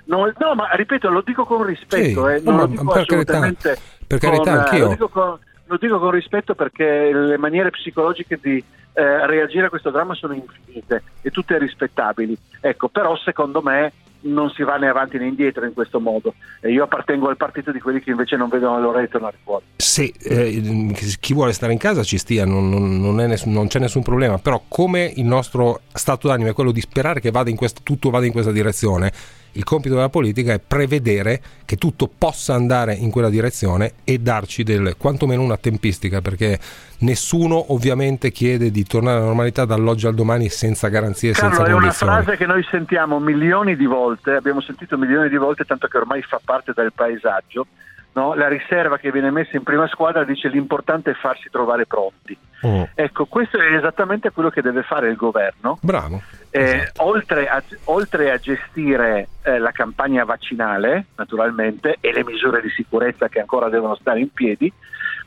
[0.04, 2.92] no, no, ma ripeto, lo dico con rispetto, Sì, eh, no, non lo ma dico
[2.92, 4.84] per carità, assolutamente per carità, con, eh, anch'io.
[4.84, 9.68] Lo dico, con, lo dico con rispetto perché le maniere psicologiche di eh, reagire a
[9.70, 12.36] questo dramma sono infinite e tutte rispettabili.
[12.60, 13.90] Ecco, però secondo me
[14.22, 16.34] non si va né avanti né indietro in questo modo.
[16.60, 19.64] E io appartengo al partito di quelli che invece non vedono l'ora di tornare fuori.
[19.76, 23.68] Se eh, chi vuole stare in casa ci stia, non, non- non è nessun- non
[23.68, 27.50] c'è nessun problema, però come il nostro stato d'animo è quello di sperare che vada
[27.54, 29.12] quest- tutto vada in questa direzione,
[29.52, 34.62] il compito della politica è prevedere che tutto possa andare in quella direzione e darci
[34.62, 36.58] del, quantomeno una tempistica, perché
[36.98, 41.72] nessuno ovviamente chiede di tornare alla normalità dall'oggi al domani senza garanzie Carlo, senza è
[41.72, 42.12] una condizioni.
[42.12, 46.22] frase che noi sentiamo milioni di volte, abbiamo sentito milioni di volte, tanto che ormai
[46.22, 47.66] fa parte del paesaggio.
[48.12, 48.34] No?
[48.34, 52.36] La riserva che viene messa in prima squadra dice l'importante è farsi trovare pronti.
[52.66, 52.82] Mm.
[52.94, 55.78] Ecco, questo è esattamente quello che deve fare il governo.
[55.80, 56.20] Bravo.
[56.50, 62.70] Eh, oltre, a, oltre a gestire eh, la campagna vaccinale, naturalmente, e le misure di
[62.70, 64.70] sicurezza che ancora devono stare in piedi,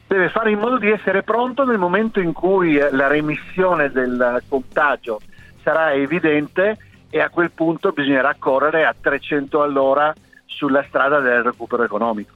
[0.06, 4.44] deve fare in modo di essere pronto nel momento in cui eh, la remissione del
[4.48, 5.22] contagio
[5.64, 6.78] sarà evidente
[7.10, 10.14] e a quel punto bisognerà correre a 300 all'ora
[10.46, 12.34] sulla strada del recupero economico.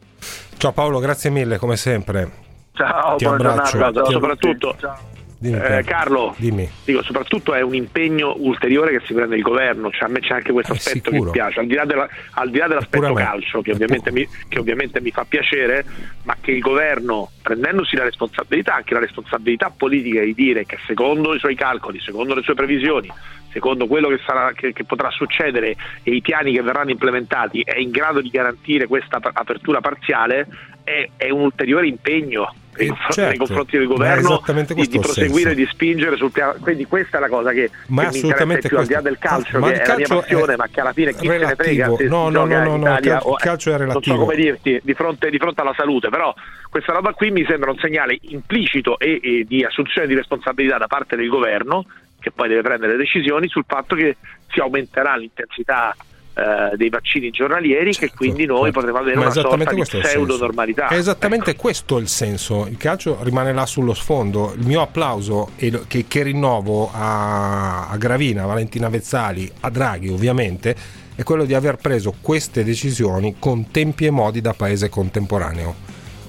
[0.57, 2.45] Ciao Paolo, grazie mille come sempre.
[2.73, 3.77] Ciao, Ti buona abbraccio.
[3.77, 4.01] giornata.
[4.03, 4.97] Ti- soprattutto Ciao.
[5.39, 5.83] Dimmi, Eh.
[5.83, 6.67] Carlo, Dimmi.
[6.83, 10.33] dico, soprattutto è un impegno ulteriore che si prende il governo, cioè a me c'è
[10.33, 13.13] anche questo Eh, aspetto che mi piace, al di là, della- al di là dell'aspetto
[13.13, 15.85] calcio che ovviamente, mi, che ovviamente mi fa piacere,
[16.23, 21.35] ma che il governo prendendosi la responsabilità, anche la responsabilità politica di dire che secondo
[21.35, 23.11] i suoi calcoli, secondo le sue previsioni,
[23.51, 27.77] secondo quello che, sarà, che, che potrà succedere e i piani che verranno implementati, è
[27.77, 30.47] in grado di garantire questa ap- apertura parziale,
[30.83, 35.53] è, è un ulteriore impegno Eh, certo, nei confronti del governo di, di proseguire, senso.
[35.55, 36.55] di spingere sul piano.
[36.59, 39.17] Quindi questa è la cosa che, Ma che mi interessa più al di là del
[39.17, 41.27] calcio, Ma che il è la mia calcio passione, ma che alla fine chi se
[41.27, 41.63] ne relativo.
[41.63, 43.87] frega se No, no, no, no, in Italia il cal- o- il calcio è Non
[43.87, 44.15] relativo.
[44.15, 46.33] so come dirti, di fronte, di fronte alla salute, però
[46.69, 50.87] questa roba qui mi sembra un segnale implicito e, e di assunzione di responsabilità da
[50.87, 51.85] parte del governo,
[52.19, 54.17] che poi deve prendere decisioni sul fatto che
[54.49, 55.95] si aumenterà l'intensità
[56.37, 58.79] eh, dei vaccini giornalieri, che quindi noi certo.
[58.79, 60.87] potremo avere Ma una sorta di pseudo normalità.
[60.87, 62.67] È esattamente questo il senso.
[62.67, 64.53] Il calcio rimane là sullo sfondo.
[64.55, 70.75] Il mio applauso che, che rinnovo a, a Gravina, a Valentina Vezzali, a Draghi ovviamente,
[71.15, 75.73] è quello di aver preso queste decisioni con tempi e modi da paese contemporaneo.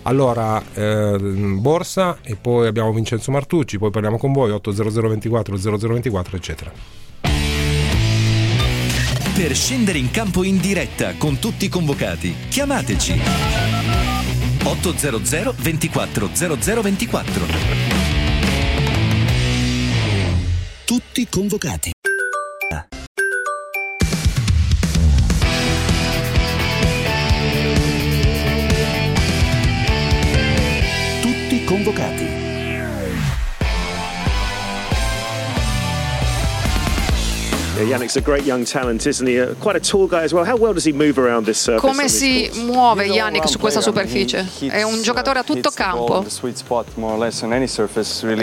[0.04, 6.72] Allora, ehm, Borsa e poi abbiamo Vincenzo Martucci, poi parliamo con voi 80024 0024 eccetera.
[9.38, 13.20] Per scendere in campo in diretta con tutti i convocati, chiamateci
[14.64, 17.46] 800 24 0024.
[20.84, 21.92] Tutti convocati.
[31.20, 32.37] Tutti convocati.
[41.76, 44.44] Come si muove Yannick su questa superficie?
[44.68, 46.24] È un giocatore a tutto campo,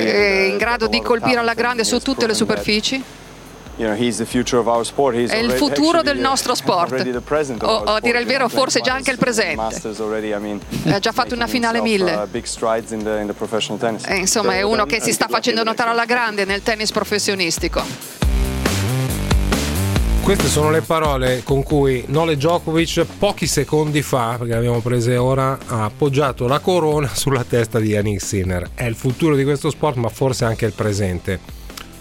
[0.02, 3.04] è in grado di colpire alla grande su tutte le superfici.
[5.34, 6.92] È il futuro del nostro sport.
[7.66, 9.56] O, o a dire il vero, forse già anche il presente.
[10.88, 12.12] Ha già fatto una finale 1000.
[14.08, 17.84] E insomma, è uno che si sta facendo notare alla grande nel tennis professionistico.
[20.26, 25.18] Queste sono le parole con cui Nole Djokovic pochi secondi fa, perché le abbiamo prese
[25.18, 28.72] ora, ha appoggiato la corona sulla testa di Yannick Sinner.
[28.74, 31.40] È il futuro di questo sport, ma forse anche il presente.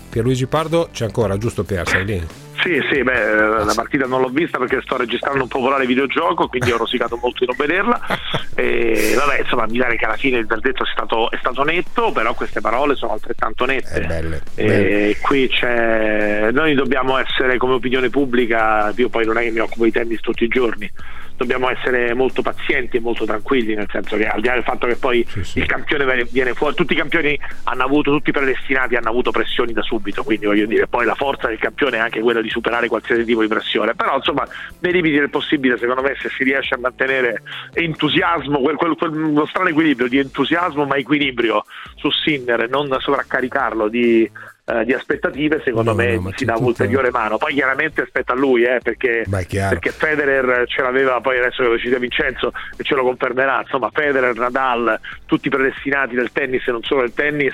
[0.08, 1.87] Pierluigi Pardo c'è ancora, giusto Pier?
[1.87, 2.26] Sei lì?
[2.64, 6.72] Sì, sì, beh, la partita non l'ho vista perché sto registrando un popolare videogioco, quindi
[6.72, 8.00] ho rosicato molto di non vederla.
[8.57, 12.12] E vabbè, insomma, mi pare che alla fine il verdetto è stato, è stato netto,
[12.12, 14.00] però queste parole sono altrettanto nette.
[14.00, 15.16] Eh, belle, E belle.
[15.18, 16.50] qui c'è.
[16.53, 20.20] Noi dobbiamo essere come opinione pubblica, io poi non è che mi occupo di tennis
[20.20, 20.88] tutti i giorni.
[21.37, 24.87] Dobbiamo essere molto pazienti e molto tranquilli, nel senso che al di là del fatto
[24.87, 25.59] che poi Sì, sì.
[25.59, 29.73] il campione viene- fuori, tutti i campioni hanno avuto, tutti i predestinati hanno avuto pressioni
[29.73, 32.87] da subito, quindi voglio dire, poi la forza del campione è anche quella di superare
[32.88, 34.47] qualsiasi tipo di pressione, però insomma
[34.81, 37.42] nei limiti del possibile secondo me se si riesce a mantenere
[37.73, 41.64] entusiasmo, quel, quel, quello strano equilibrio di entusiasmo ma equilibrio
[41.97, 44.31] su Sinner e non sovraccaricarlo di
[44.66, 47.37] eh, di aspettative, secondo no, me no, si dà un'ulteriore mano.
[47.37, 51.79] Poi chiaramente aspetta a lui, eh, perché, perché, Federer ce l'aveva, poi adesso che lo
[51.79, 56.83] cita Vincenzo e ce lo confermerà, insomma Federer, Nadal, tutti predestinati del tennis e non
[56.83, 57.53] solo del tennis,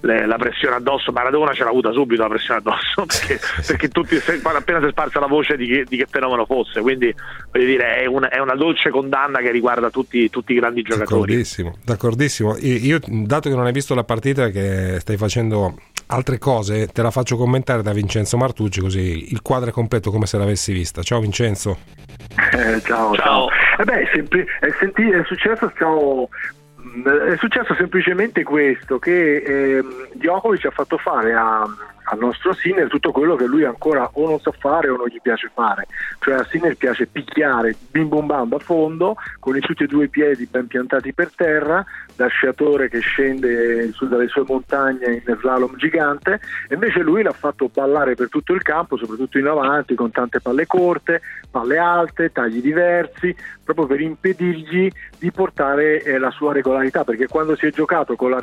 [0.00, 4.16] le, la pressione addosso, Maradona ce l'ha avuta subito la pressione addosso, perché, perché tutti,
[4.16, 7.14] appena si è sparsa la voce di che, di che fenomeno fosse, quindi
[7.52, 11.20] voglio dire è, un, è, una dolce condanna che riguarda tutti, tutti i grandi giocatori.
[11.20, 12.56] D'accordissimo, d'accordissimo.
[12.56, 15.76] Io, dato che non hai visto la partita che stai facendo
[16.08, 20.26] altre cose te la faccio commentare da Vincenzo Martucci così il quadro è completo come
[20.26, 21.02] se l'avessi vista.
[21.02, 21.78] Ciao Vincenzo.
[22.52, 23.16] Eh, ciao, ciao.
[23.16, 23.48] ciao.
[23.78, 26.28] Eh beh, è, sempli- è, senti- è, successo, stiamo...
[27.30, 31.64] è, successo, semplicemente questo, che eh, Djokovic ha fatto fare a,
[32.10, 35.20] al nostro Sinner tutto quello che lui ancora o non sa fare o non gli
[35.20, 35.86] piace fare.
[36.20, 40.04] Cioè a Sinner piace picchiare bim bum bam da fondo, con i tutti e due
[40.04, 41.84] i piedi ben piantati per terra,
[42.16, 47.32] da sciatore che scende su dalle sue montagne in slalom gigante, e invece lui l'ha
[47.32, 52.32] fatto ballare per tutto il campo, soprattutto in avanti, con tante palle corte, palle alte,
[52.32, 57.70] tagli diversi, proprio per impedirgli di portare eh, la sua regolarità, perché quando si è
[57.70, 58.40] giocato con la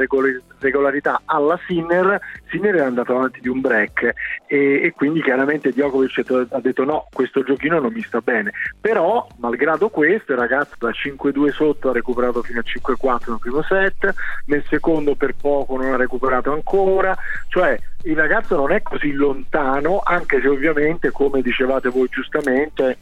[0.59, 4.13] regolarità alla Sinner, Sinner è andato avanti di un break.
[4.47, 9.27] E, e quindi chiaramente Djokovic ha detto no, questo giochino non mi sta bene, però
[9.37, 14.13] malgrado questo il ragazzo da 5-2 sotto ha recuperato fino a 5-4 nel primo set,
[14.45, 17.15] nel secondo per poco non ha recuperato ancora,
[17.49, 22.97] cioè il ragazzo non è così lontano, anche se ovviamente come dicevate voi giustamente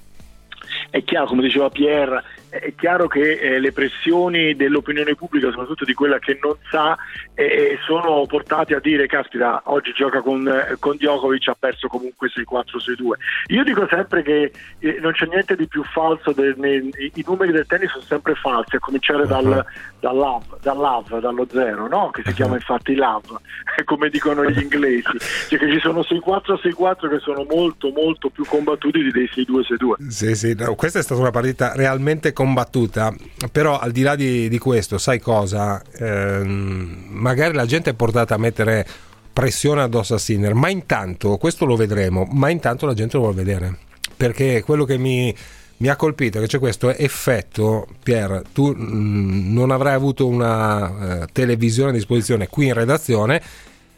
[0.90, 2.24] è chiaro, come diceva Pierre,
[2.60, 6.96] è chiaro che eh, le pressioni dell'opinione pubblica, soprattutto di quella che non sa,
[7.34, 11.88] eh, eh sono portate a dire caspita, oggi gioca con, eh, con Djokovic, ha perso
[11.88, 13.54] comunque 6-4-6-2.
[13.54, 17.52] Io dico sempre che eh, non c'è niente di più falso, del, nei, i numeri
[17.52, 19.64] del tennis sono sempre falsi, a cominciare dal, uh-huh.
[20.00, 22.12] dal, love, dal love, dallo zero, no?
[22.12, 22.36] che si uh-huh.
[22.36, 23.28] chiama infatti love,
[23.84, 25.18] come dicono gli inglesi,
[25.50, 30.08] cioè che ci sono 6-4-6-4 che sono molto molto più combattuti dei 6-2-6-2.
[30.08, 33.16] Sì, sì, no, questa è stata una partita realmente combattuta combattuta,
[33.54, 35.82] però al di là di, di questo, sai cosa?
[35.98, 38.86] Eh, magari la gente è portata a mettere
[39.32, 43.38] pressione addosso a Sinner, ma intanto, questo lo vedremo, ma intanto la gente lo vuole
[43.38, 43.78] vedere,
[44.18, 45.34] perché quello che mi,
[45.78, 50.28] mi ha colpito è che c'è questo effetto, Pier, tu mh, mm, non avrai avuto
[50.28, 53.42] una uh, televisione a disposizione qui in redazione,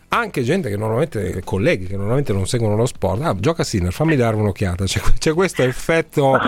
[0.09, 4.15] anche gente che normalmente, colleghi che normalmente non seguono lo sport, ah, gioca Sinner, fammi
[4.15, 6.39] dare un'occhiata, c'è, c'è questo effetto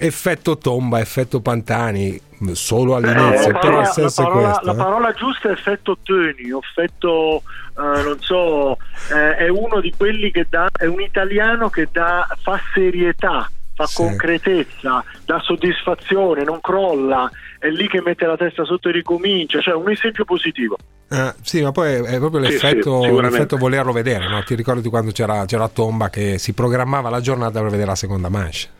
[0.00, 2.18] effetto tomba, effetto Pantani,
[2.52, 4.66] solo all'inizio, eh, però il senso parola, è questo.
[4.66, 4.76] La eh.
[4.76, 7.42] parola giusta è effetto Tony, effetto,
[7.76, 8.78] eh, non so,
[9.12, 13.86] eh, è uno di quelli che dà, è un italiano che dà, fa serietà, fa
[13.86, 13.96] sì.
[13.96, 19.74] concretezza, dà soddisfazione, non crolla, è lì che mette la testa sotto e ricomincia, cioè
[19.74, 20.78] un esempio positivo.
[21.08, 24.42] Ah, sì, ma poi è proprio l'effetto, sì, l'effetto volerlo vedere, no?
[24.44, 28.30] ti ricordi quando c'era, c'era Tomba che si programmava la giornata per vedere la seconda
[28.30, 28.78] manche?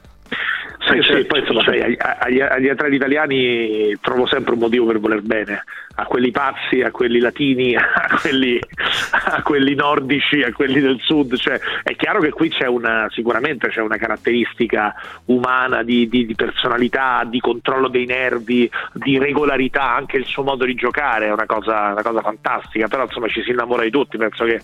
[0.92, 5.22] Sì, sì, poi insomma, sai, agli, agli atleti italiani trovo sempre un motivo per voler
[5.22, 8.58] bene, a quelli pazzi, a quelli latini, a quelli,
[9.12, 11.36] a quelli nordici, a quelli del sud.
[11.36, 14.94] Cioè, è chiaro che qui c'è una, sicuramente c'è una caratteristica
[15.26, 20.64] umana di, di, di, personalità, di controllo dei nervi, di regolarità, anche il suo modo
[20.64, 24.16] di giocare è una cosa, una cosa fantastica, però insomma ci si innamora di tutti,
[24.16, 24.60] penso che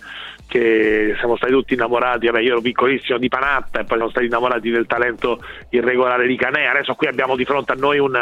[0.47, 4.27] che siamo stati tutti innamorati, vabbè, io ero piccolissimo di Panatta e poi siamo stati
[4.27, 8.17] innamorati del talento irregolare di Canè, adesso qui abbiamo di fronte a noi un,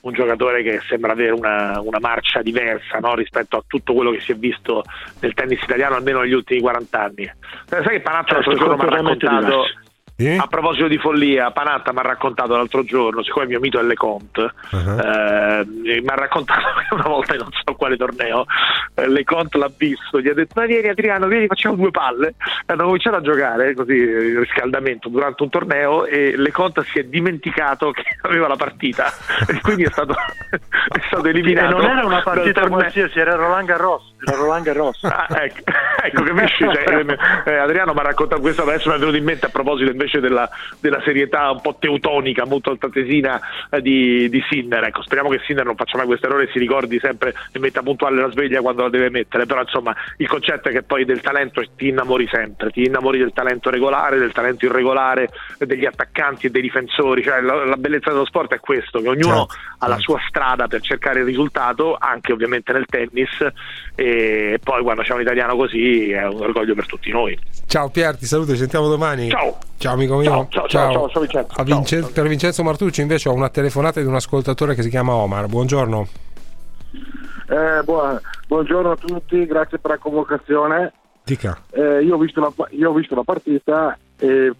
[0.00, 3.14] un giocatore che sembra avere una, una marcia diversa no?
[3.14, 4.84] rispetto a tutto quello che si è visto
[5.20, 7.22] nel tennis italiano almeno negli ultimi 40 anni.
[7.22, 7.32] Eh,
[7.66, 9.46] sai che Panatta l'altro giorno mi ha raccontato...
[9.46, 9.84] Diverso
[10.18, 10.36] eh?
[10.36, 13.82] A proposito di follia, Panatta mi ha raccontato l'altro giorno, siccome il mio mito è
[13.82, 14.98] Leconte, uh-huh.
[14.98, 18.46] eh, mi ha raccontato che una volta in non so quale torneo,
[18.94, 22.28] eh, Leconte l'ha visto, gli ha detto: Ma vieni Adriano, vieni, facciamo due palle.
[22.64, 27.04] E hanno cominciato a giocare così il riscaldamento durante un torneo e Leconte si è
[27.04, 29.12] dimenticato che aveva la partita
[29.46, 30.14] e quindi è stato,
[30.50, 31.76] è stato eliminato.
[31.76, 34.14] E non era una partita qualsiasi, era Roland Garros.
[34.24, 35.04] Era Roland Garros.
[35.04, 35.60] Ah, ecco,
[36.02, 36.64] ecco, capisci?
[36.64, 37.04] Cioè,
[37.46, 40.06] eh, Adriano mi ha raccontato questo, adesso mi è venuto in mente a proposito invece
[40.06, 40.48] invece della,
[40.80, 43.40] della serietà un po' teutonica, molto altatesina
[43.70, 44.84] eh, di, di Sinner.
[44.84, 47.82] Ecco, speriamo che Sinner non faccia mai questo errore e si ricordi sempre e metta
[47.82, 49.46] puntuale la sveglia quando la deve mettere.
[49.46, 53.32] Però insomma il concetto è che poi del talento ti innamori sempre, ti innamori del
[53.32, 57.22] talento regolare, del talento irregolare, degli attaccanti e dei difensori.
[57.22, 60.12] Cioè, la, la bellezza dello sport è questo, che ognuno certo, ha la certo.
[60.12, 63.46] sua strada per cercare il risultato, anche ovviamente nel tennis,
[63.94, 64.05] e
[64.62, 67.38] poi quando c'è un italiano così è un orgoglio per tutti noi.
[67.66, 69.28] Ciao Pier, ti saluto, ci sentiamo domani.
[69.28, 69.58] Ciao.
[69.78, 70.30] Ciao amico mio.
[70.30, 70.92] Ciao, ciao, ciao.
[70.92, 71.62] ciao, ciao Vincenzo.
[71.64, 72.10] Vincen- ciao.
[72.12, 75.46] Per Vincenzo Martucci invece ho una telefonata di un ascoltatore che si chiama Omar.
[75.46, 76.08] Buongiorno.
[77.48, 80.92] Eh, buona, buongiorno a tutti, grazie per la convocazione.
[81.70, 84.52] Eh, io, ho visto la, io ho visto la partita e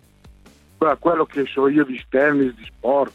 [0.98, 3.12] quello che so io di tennis, di sport,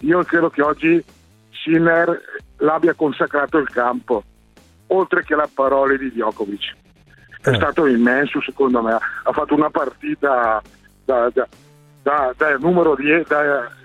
[0.00, 1.04] io credo che oggi
[1.50, 2.20] Sinner
[2.58, 4.22] l'abbia consacrato il campo,
[4.88, 6.74] oltre che le parole di Djokovic.
[7.40, 7.54] È eh.
[7.54, 10.62] stato immenso secondo me, ha fatto una partita
[11.04, 11.46] da, da,
[12.02, 13.24] da, da numero die,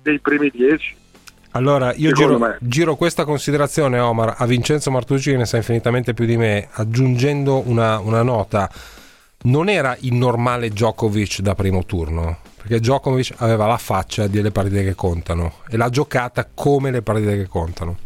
[0.01, 0.95] dei primi dieci.
[1.51, 6.25] Allora, io giro, giro, questa considerazione, Omar, a Vincenzo Martucci, che ne sa infinitamente più
[6.25, 8.69] di me, aggiungendo una, una nota.
[9.41, 14.83] Non era il normale Djokovic da primo turno, perché Djokovic aveva la faccia delle partite
[14.83, 17.97] che contano e l'ha giocata come le partite che contano.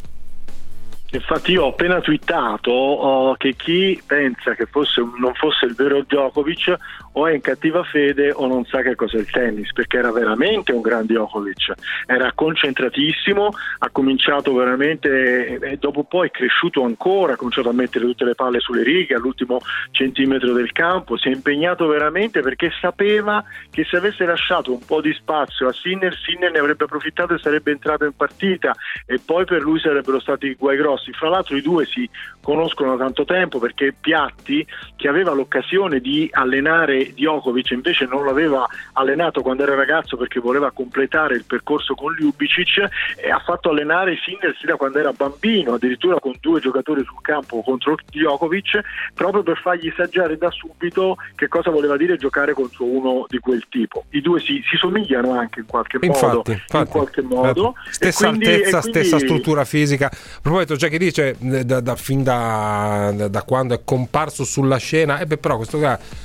[1.14, 6.02] Infatti io ho appena twittato oh, che chi pensa che fosse, non fosse il vero
[6.02, 6.76] Djokovic
[7.12, 10.72] o è in cattiva fede o non sa che cos'è il tennis, perché era veramente
[10.72, 11.74] un gran Djokovic,
[12.08, 18.06] era concentratissimo, ha cominciato veramente e dopo poi è cresciuto ancora, ha cominciato a mettere
[18.06, 19.60] tutte le palle sulle righe all'ultimo
[19.92, 25.00] centimetro del campo, si è impegnato veramente perché sapeva che se avesse lasciato un po'
[25.00, 28.74] di spazio a Sinner, Sinner ne avrebbe approfittato e sarebbe entrato in partita
[29.06, 31.03] e poi per lui sarebbero stati guai grossi.
[31.12, 32.10] Fra l'altro i due si
[32.44, 38.68] conoscono da tanto tempo perché Piatti, che aveva l'occasione di allenare Djokovic invece non l'aveva
[38.94, 44.18] allenato quando era ragazzo perché voleva completare il percorso con Ljubicic e ha fatto allenare
[44.24, 48.82] Sinner da quando era bambino, addirittura con due giocatori sul campo contro Djokovic,
[49.14, 53.64] proprio per fargli saggiare da subito che cosa voleva dire giocare contro uno di quel
[53.70, 54.06] tipo.
[54.10, 56.44] I due si, si somigliano anche in qualche infatti, modo.
[56.48, 57.76] Infatti, in qualche modo.
[57.90, 59.00] Stessa quindi, altezza, quindi...
[59.00, 60.08] stessa struttura fisica.
[60.08, 65.20] A proposito, c'è chi dice da, da, fin da, da, quando è comparso sulla scena,
[65.20, 65.80] eh però questo,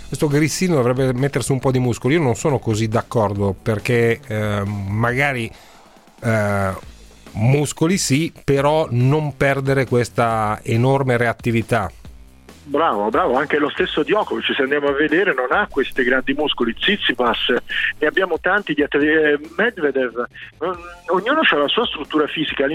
[0.06, 2.14] questo grissino dovrebbe mettersi un po' di muscoli.
[2.14, 5.50] Io non sono così d'accordo perché eh, magari
[6.22, 6.72] eh,
[7.32, 11.90] muscoli sì, però non perdere questa enorme reattività
[12.68, 16.74] Bravo, bravo, anche lo stesso Djokovic, se andiamo a vedere, non ha questi grandi muscoli.
[16.74, 17.54] Tsitsipas,
[17.98, 19.06] ne abbiamo tanti di atleti.
[19.06, 20.26] Eh, Medvedev,
[21.06, 22.66] ognuno ha la sua struttura fisica.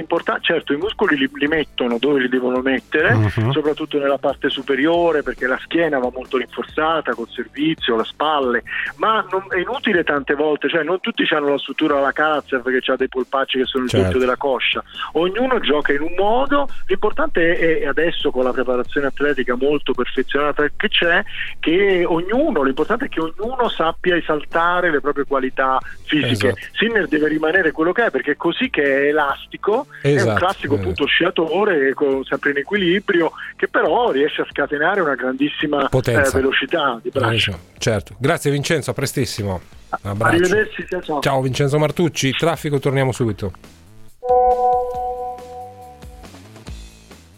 [0.42, 3.52] certo, i muscoli li, li, mettono dove li devono mettere, uh-huh.
[3.52, 8.64] soprattutto nella parte superiore, perché la schiena va molto rinforzata col servizio, le spalle,
[8.96, 12.92] ma non, è inutile tante volte, cioè non tutti hanno la struttura alla Karatsev che
[12.92, 14.18] ha dei polpacci che sono il certo.
[14.18, 14.84] della coscia.
[15.14, 19.94] Ognuno gioca in un modo, l'importante è, è adesso con la preparazione atletica molto molto
[19.94, 21.24] perfezionata che c'è,
[21.60, 26.48] che ognuno, l'importante è che ognuno sappia esaltare le proprie qualità fisiche.
[26.48, 26.68] Esatto.
[26.74, 30.08] Sinner deve rimanere quello che è perché è così che è elastico, esatto.
[30.08, 30.40] è un esatto.
[30.40, 36.30] classico appunto sciatore con, sempre in equilibrio che però riesce a scatenare una grandissima eh,
[36.32, 37.60] velocità di braccio.
[37.78, 39.62] Certo, grazie Vincenzo, a prestissimo.
[40.02, 41.20] Arrivederci, ciao.
[41.20, 43.52] Ciao Vincenzo Martucci, traffico, torniamo subito.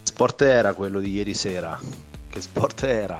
[0.02, 1.78] Sport era quello di ieri sera
[2.36, 3.18] che sport era.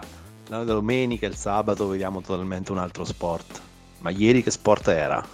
[0.48, 3.62] La domenica e il sabato vediamo totalmente un altro sport.
[4.00, 5.26] Ma ieri che sport era?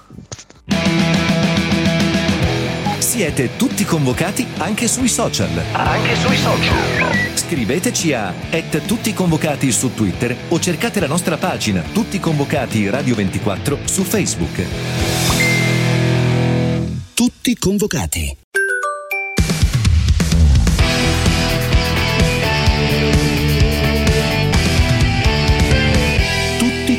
[2.98, 5.50] Siete tutti convocati anche sui social.
[5.72, 7.36] Anche sui social.
[7.36, 8.32] Scriveteci a
[8.86, 14.64] tutti convocati su Twitter o cercate la nostra pagina Tutti convocati Radio 24 su Facebook.
[17.14, 18.36] Tutti convocati.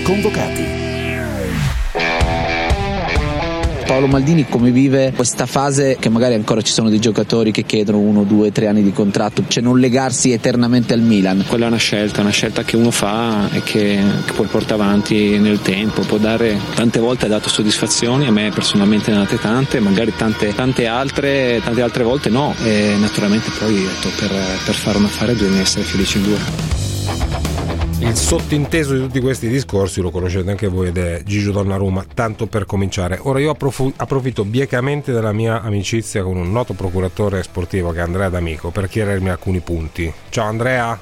[0.04, 0.82] Convocati.
[3.94, 8.00] Paolo Maldini come vive questa fase che magari ancora ci sono dei giocatori che chiedono
[8.00, 11.46] uno, due, tre anni di contratto, cioè non legarsi eternamente al Milan?
[11.48, 15.38] Quella è una scelta, una scelta che uno fa e che, che poi porta avanti
[15.38, 19.40] nel tempo, può dare, tante volte ha dato soddisfazioni, a me personalmente ne ha date
[19.40, 24.32] tante, magari tante, tante, altre, tante altre volte no e naturalmente poi detto, per,
[24.66, 26.73] per fare un affare bisogna essere felici in due.
[28.04, 32.48] Il sottinteso di tutti questi discorsi lo conoscete anche voi ed è Gigio Donnarumma, tanto
[32.48, 33.18] per cominciare.
[33.22, 38.02] Ora io approf- approfitto biecamente della mia amicizia con un noto procuratore sportivo che è
[38.02, 40.14] Andrea D'Amico per chiarirmi alcuni punti.
[40.28, 41.00] Ciao Andrea.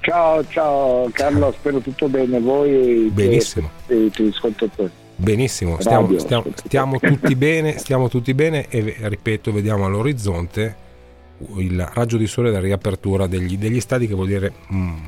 [0.00, 2.38] Ciao, ciao Carlo, spero tutto bene.
[2.40, 3.70] Voi Benissimo.
[3.86, 4.90] E ti ascoltatori.
[5.16, 10.76] Benissimo, stiamo, stiamo, stiamo tutti bene, stiamo tutti bene e ripeto, vediamo all'orizzonte
[11.56, 14.52] il raggio di sole della riapertura degli, degli stadi che vuol dire...
[14.74, 14.98] Mm,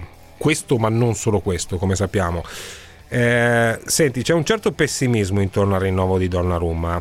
[0.43, 2.43] questo ma non solo questo come sappiamo.
[3.09, 7.01] Eh, senti c'è un certo pessimismo intorno al rinnovo di Donnarumma.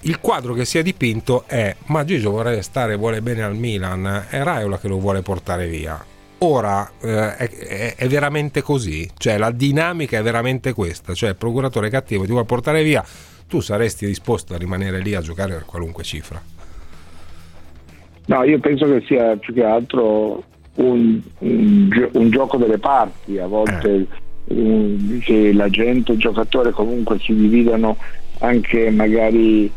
[0.00, 4.26] Il quadro che si è dipinto è ma Gigio vorrebbe stare vuole bene al Milan
[4.28, 6.04] è Raiola che lo vuole portare via.
[6.38, 9.08] Ora eh, è, è, veramente così?
[9.16, 11.14] Cioè la dinamica è veramente questa?
[11.14, 13.02] Cioè il procuratore cattivo ti vuole portare via
[13.48, 16.42] tu saresti disposto a rimanere lì a giocare per qualunque cifra?
[18.26, 20.44] No, io penso che sia più che altro
[20.74, 24.06] un, un, un, gioco delle parti, a volte
[24.46, 27.96] eh, che la gente, il giocatore comunque si dividano
[28.38, 29.70] anche magari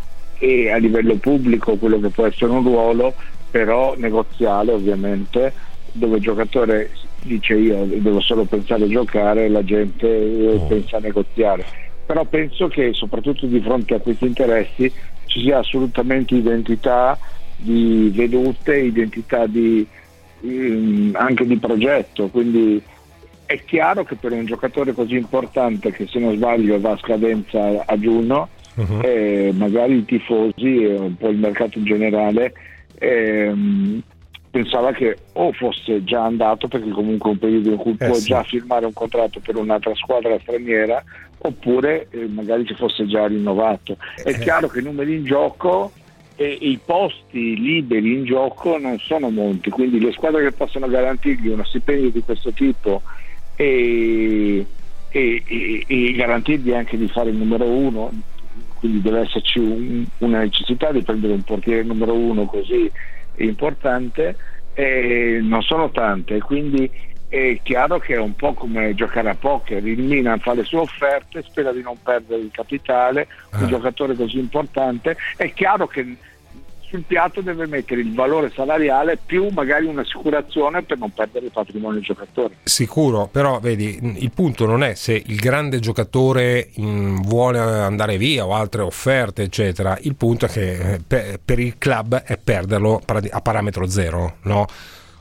[0.72, 3.14] a livello pubblico quello che può essere un ruolo,
[3.50, 5.54] però negoziale ovviamente,
[5.93, 6.91] dove il giocatore
[7.24, 10.68] dice io devo solo pensare a giocare e la gente oh.
[10.68, 11.66] pensa a negoziare.
[12.06, 14.91] Però penso che soprattutto di fronte a questi interessi
[15.26, 17.18] ci sia assolutamente identità
[17.58, 19.88] di vedute, identità di,
[20.48, 22.82] ehm, anche di progetto, quindi
[23.46, 27.84] è chiaro che per un giocatore così importante che se non sbaglio va a scadenza
[27.86, 29.02] a giugno, uh-huh.
[29.02, 32.54] eh, magari i tifosi e un po' il mercato in generale
[33.00, 34.02] ehm,
[34.50, 38.16] pensava che o fosse già andato perché comunque è un periodo in cui eh, può
[38.16, 38.28] sì.
[38.28, 41.04] già firmare un contratto per un'altra squadra straniera
[41.39, 43.98] oppure eh, magari ci fosse già rinnovato.
[44.16, 44.39] È eh.
[44.39, 45.91] chiaro che i numeri in gioco
[46.36, 51.48] e i posti liberi in gioco non sono molti, quindi le squadre che possono garantirgli
[51.48, 53.02] uno stipendio di questo tipo
[53.56, 54.66] e,
[55.10, 58.12] e, e, e garantirgli anche di fare il numero uno,
[58.76, 62.92] quindi deve esserci un, una necessità di prendere un portiere numero uno così
[63.38, 64.36] importante,
[65.42, 66.90] non sono tante, quindi
[67.28, 70.80] è chiaro che è un po' come giocare a poker, il Milan fa le sue
[70.80, 73.68] offerte, spera di non perdere il capitale, un ah.
[73.68, 76.18] giocatore così importante, è chiaro che
[76.88, 81.96] sul piatto deve mettere il valore salariale più magari un'assicurazione per non perdere il patrimonio
[81.96, 82.56] del giocatore.
[82.64, 88.54] Sicuro, però vedi, il punto non è se il grande giocatore vuole andare via o
[88.54, 93.02] altre offerte, eccetera, il punto è che eh, per il club è perderlo
[93.32, 94.66] a parametro zero, no?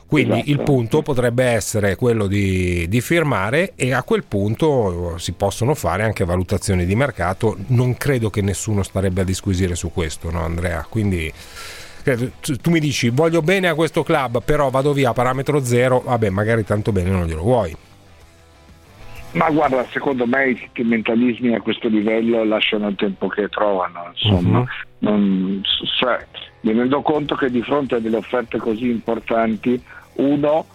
[0.07, 0.51] Quindi esatto.
[0.51, 6.03] il punto potrebbe essere quello di, di, firmare e a quel punto si possono fare
[6.03, 7.57] anche valutazioni di mercato.
[7.67, 10.85] Non credo che nessuno starebbe a disquisire su questo, no Andrea?
[10.87, 11.31] Quindi
[12.61, 16.29] tu mi dici voglio bene a questo club, però vado via a parametro zero, vabbè
[16.29, 17.75] magari tanto bene non glielo vuoi.
[19.35, 24.59] Ma guarda, secondo me i sentimentalismi a questo livello lasciano il tempo che trovano, insomma.
[24.59, 24.65] Uh-huh.
[24.99, 25.61] Non,
[25.99, 26.25] cioè,
[26.65, 29.79] mi rendo conto che di fronte a delle offerte così importanti,
[30.13, 30.65] uno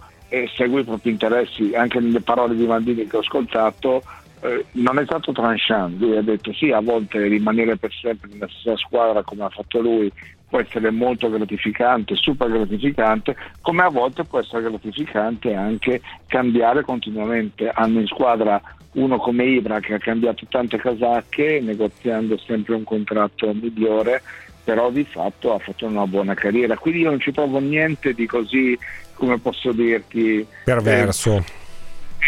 [0.57, 4.03] segue i propri interessi, anche nelle parole di Mandini che ho ascoltato,
[4.43, 8.47] eh, non è stato tranchant, lui ha detto sì, a volte rimanere per sempre nella
[8.49, 10.11] stessa squadra come ha fatto lui
[10.49, 17.69] può essere molto gratificante, super gratificante, come a volte può essere gratificante anche cambiare continuamente.
[17.69, 18.61] Hanno in squadra
[18.95, 24.23] uno come Ibra che ha cambiato tante casacche negoziando sempre un contratto migliore,
[24.63, 26.77] però di fatto ha fatto una buona carriera.
[26.77, 28.79] Quindi io non ci trovo niente di così,
[29.15, 31.37] come posso dirti, perverso.
[31.37, 31.59] Eh,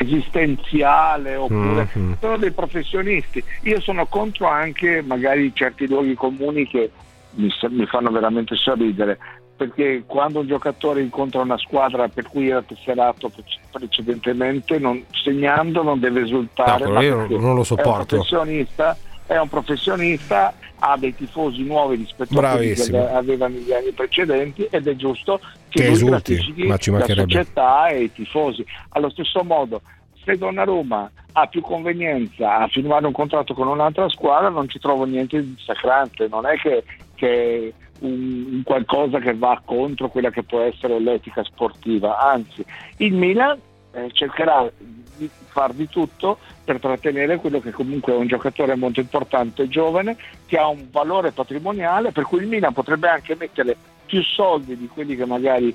[0.01, 2.13] esistenziale oppure mm-hmm.
[2.21, 3.43] sono dei professionisti.
[3.63, 6.91] Io sono contro anche magari certi luoghi comuni che
[7.35, 9.19] mi, mi fanno veramente sorridere
[9.55, 13.31] perché quando un giocatore incontra una squadra per cui era tesserato
[13.71, 16.87] precedentemente, non, segnando non deve esultare.
[16.87, 18.17] No, io non lo sopporto.
[18.17, 18.97] È un professionista,
[19.33, 20.55] è un professionista
[20.85, 22.99] ha dei tifosi nuovi rispetto Bravissimo.
[22.99, 26.77] a quelli che aveva negli anni precedenti ed è giusto che, che lui esulti, ma
[26.77, 28.65] ci la società e i tifosi.
[28.91, 29.83] Allo stesso modo,
[30.25, 35.05] se Donnarumma ha più convenienza a firmare un contratto con un'altra squadra non ci trovo
[35.05, 36.83] niente di sacrante, non è che
[37.15, 42.65] che un, qualcosa che va contro quella che può essere l'etica sportiva, anzi
[42.97, 43.57] il Milan
[43.93, 44.69] eh, cercherà
[45.17, 50.17] di far di tutto per trattenere quello che comunque è un giocatore molto importante, giovane,
[50.47, 54.89] che ha un valore patrimoniale, per cui il Milan potrebbe anche mettere più soldi di
[54.89, 55.75] quelli che magari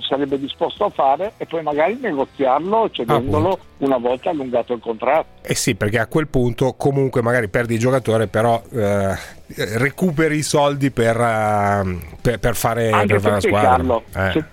[0.00, 5.26] sarebbe disposto a fare e poi magari negoziarlo cedendolo ah, una volta allungato il contratto.
[5.42, 9.16] Eh sì, perché a quel punto comunque magari perdi il giocatore, però eh,
[9.78, 13.70] recuperi i soldi per, uh, per, per fare, per fare la squadra.
[13.70, 14.30] Carlo, eh.
[14.32, 14.44] se,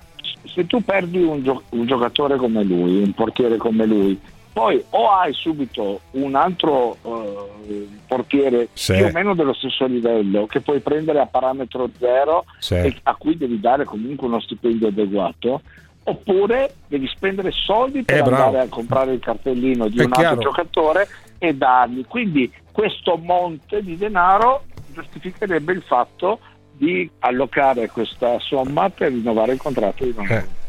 [0.53, 4.19] se, tu perdi un, gio- un giocatore come lui, un portiere come lui,
[4.53, 8.93] poi o hai subito un altro uh, portiere sì.
[8.93, 12.75] più o meno dello stesso livello che puoi prendere a parametro zero sì.
[12.75, 15.61] e a cui devi dare comunque uno stipendio adeguato
[16.03, 18.65] oppure devi spendere soldi per eh, andare bravo.
[18.65, 20.29] a comprare il cartellino di È un chiaro.
[20.29, 21.07] altro giocatore
[21.39, 26.39] e dargli quindi questo monte di denaro giustificherebbe il fatto
[26.83, 30.33] di allocare questa somma per rinnovare il contratto di Ronaldo.
[30.33, 30.61] Eh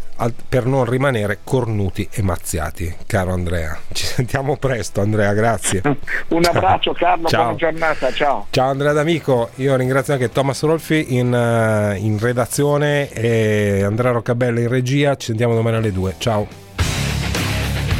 [0.48, 3.76] per non rimanere cornuti e mazziati, caro Andrea.
[3.92, 5.82] Ci sentiamo presto, Andrea, grazie.
[6.28, 7.42] Un abbraccio, Carlo, ciao.
[7.42, 8.46] buona giornata, ciao.
[8.50, 14.60] Ciao Andrea D'Amico, io ringrazio anche Thomas Rolfi in, uh, in redazione e Andrea Roccabella
[14.60, 15.16] in regia.
[15.16, 16.14] Ci sentiamo domani alle 2.
[16.18, 16.46] Ciao.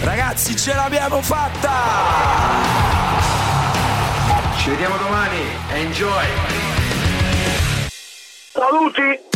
[0.03, 1.71] Ragazzi, ce l'abbiamo fatta!
[4.59, 5.39] Ci vediamo domani.
[5.73, 6.74] Enjoy!
[8.55, 9.34] Saluti!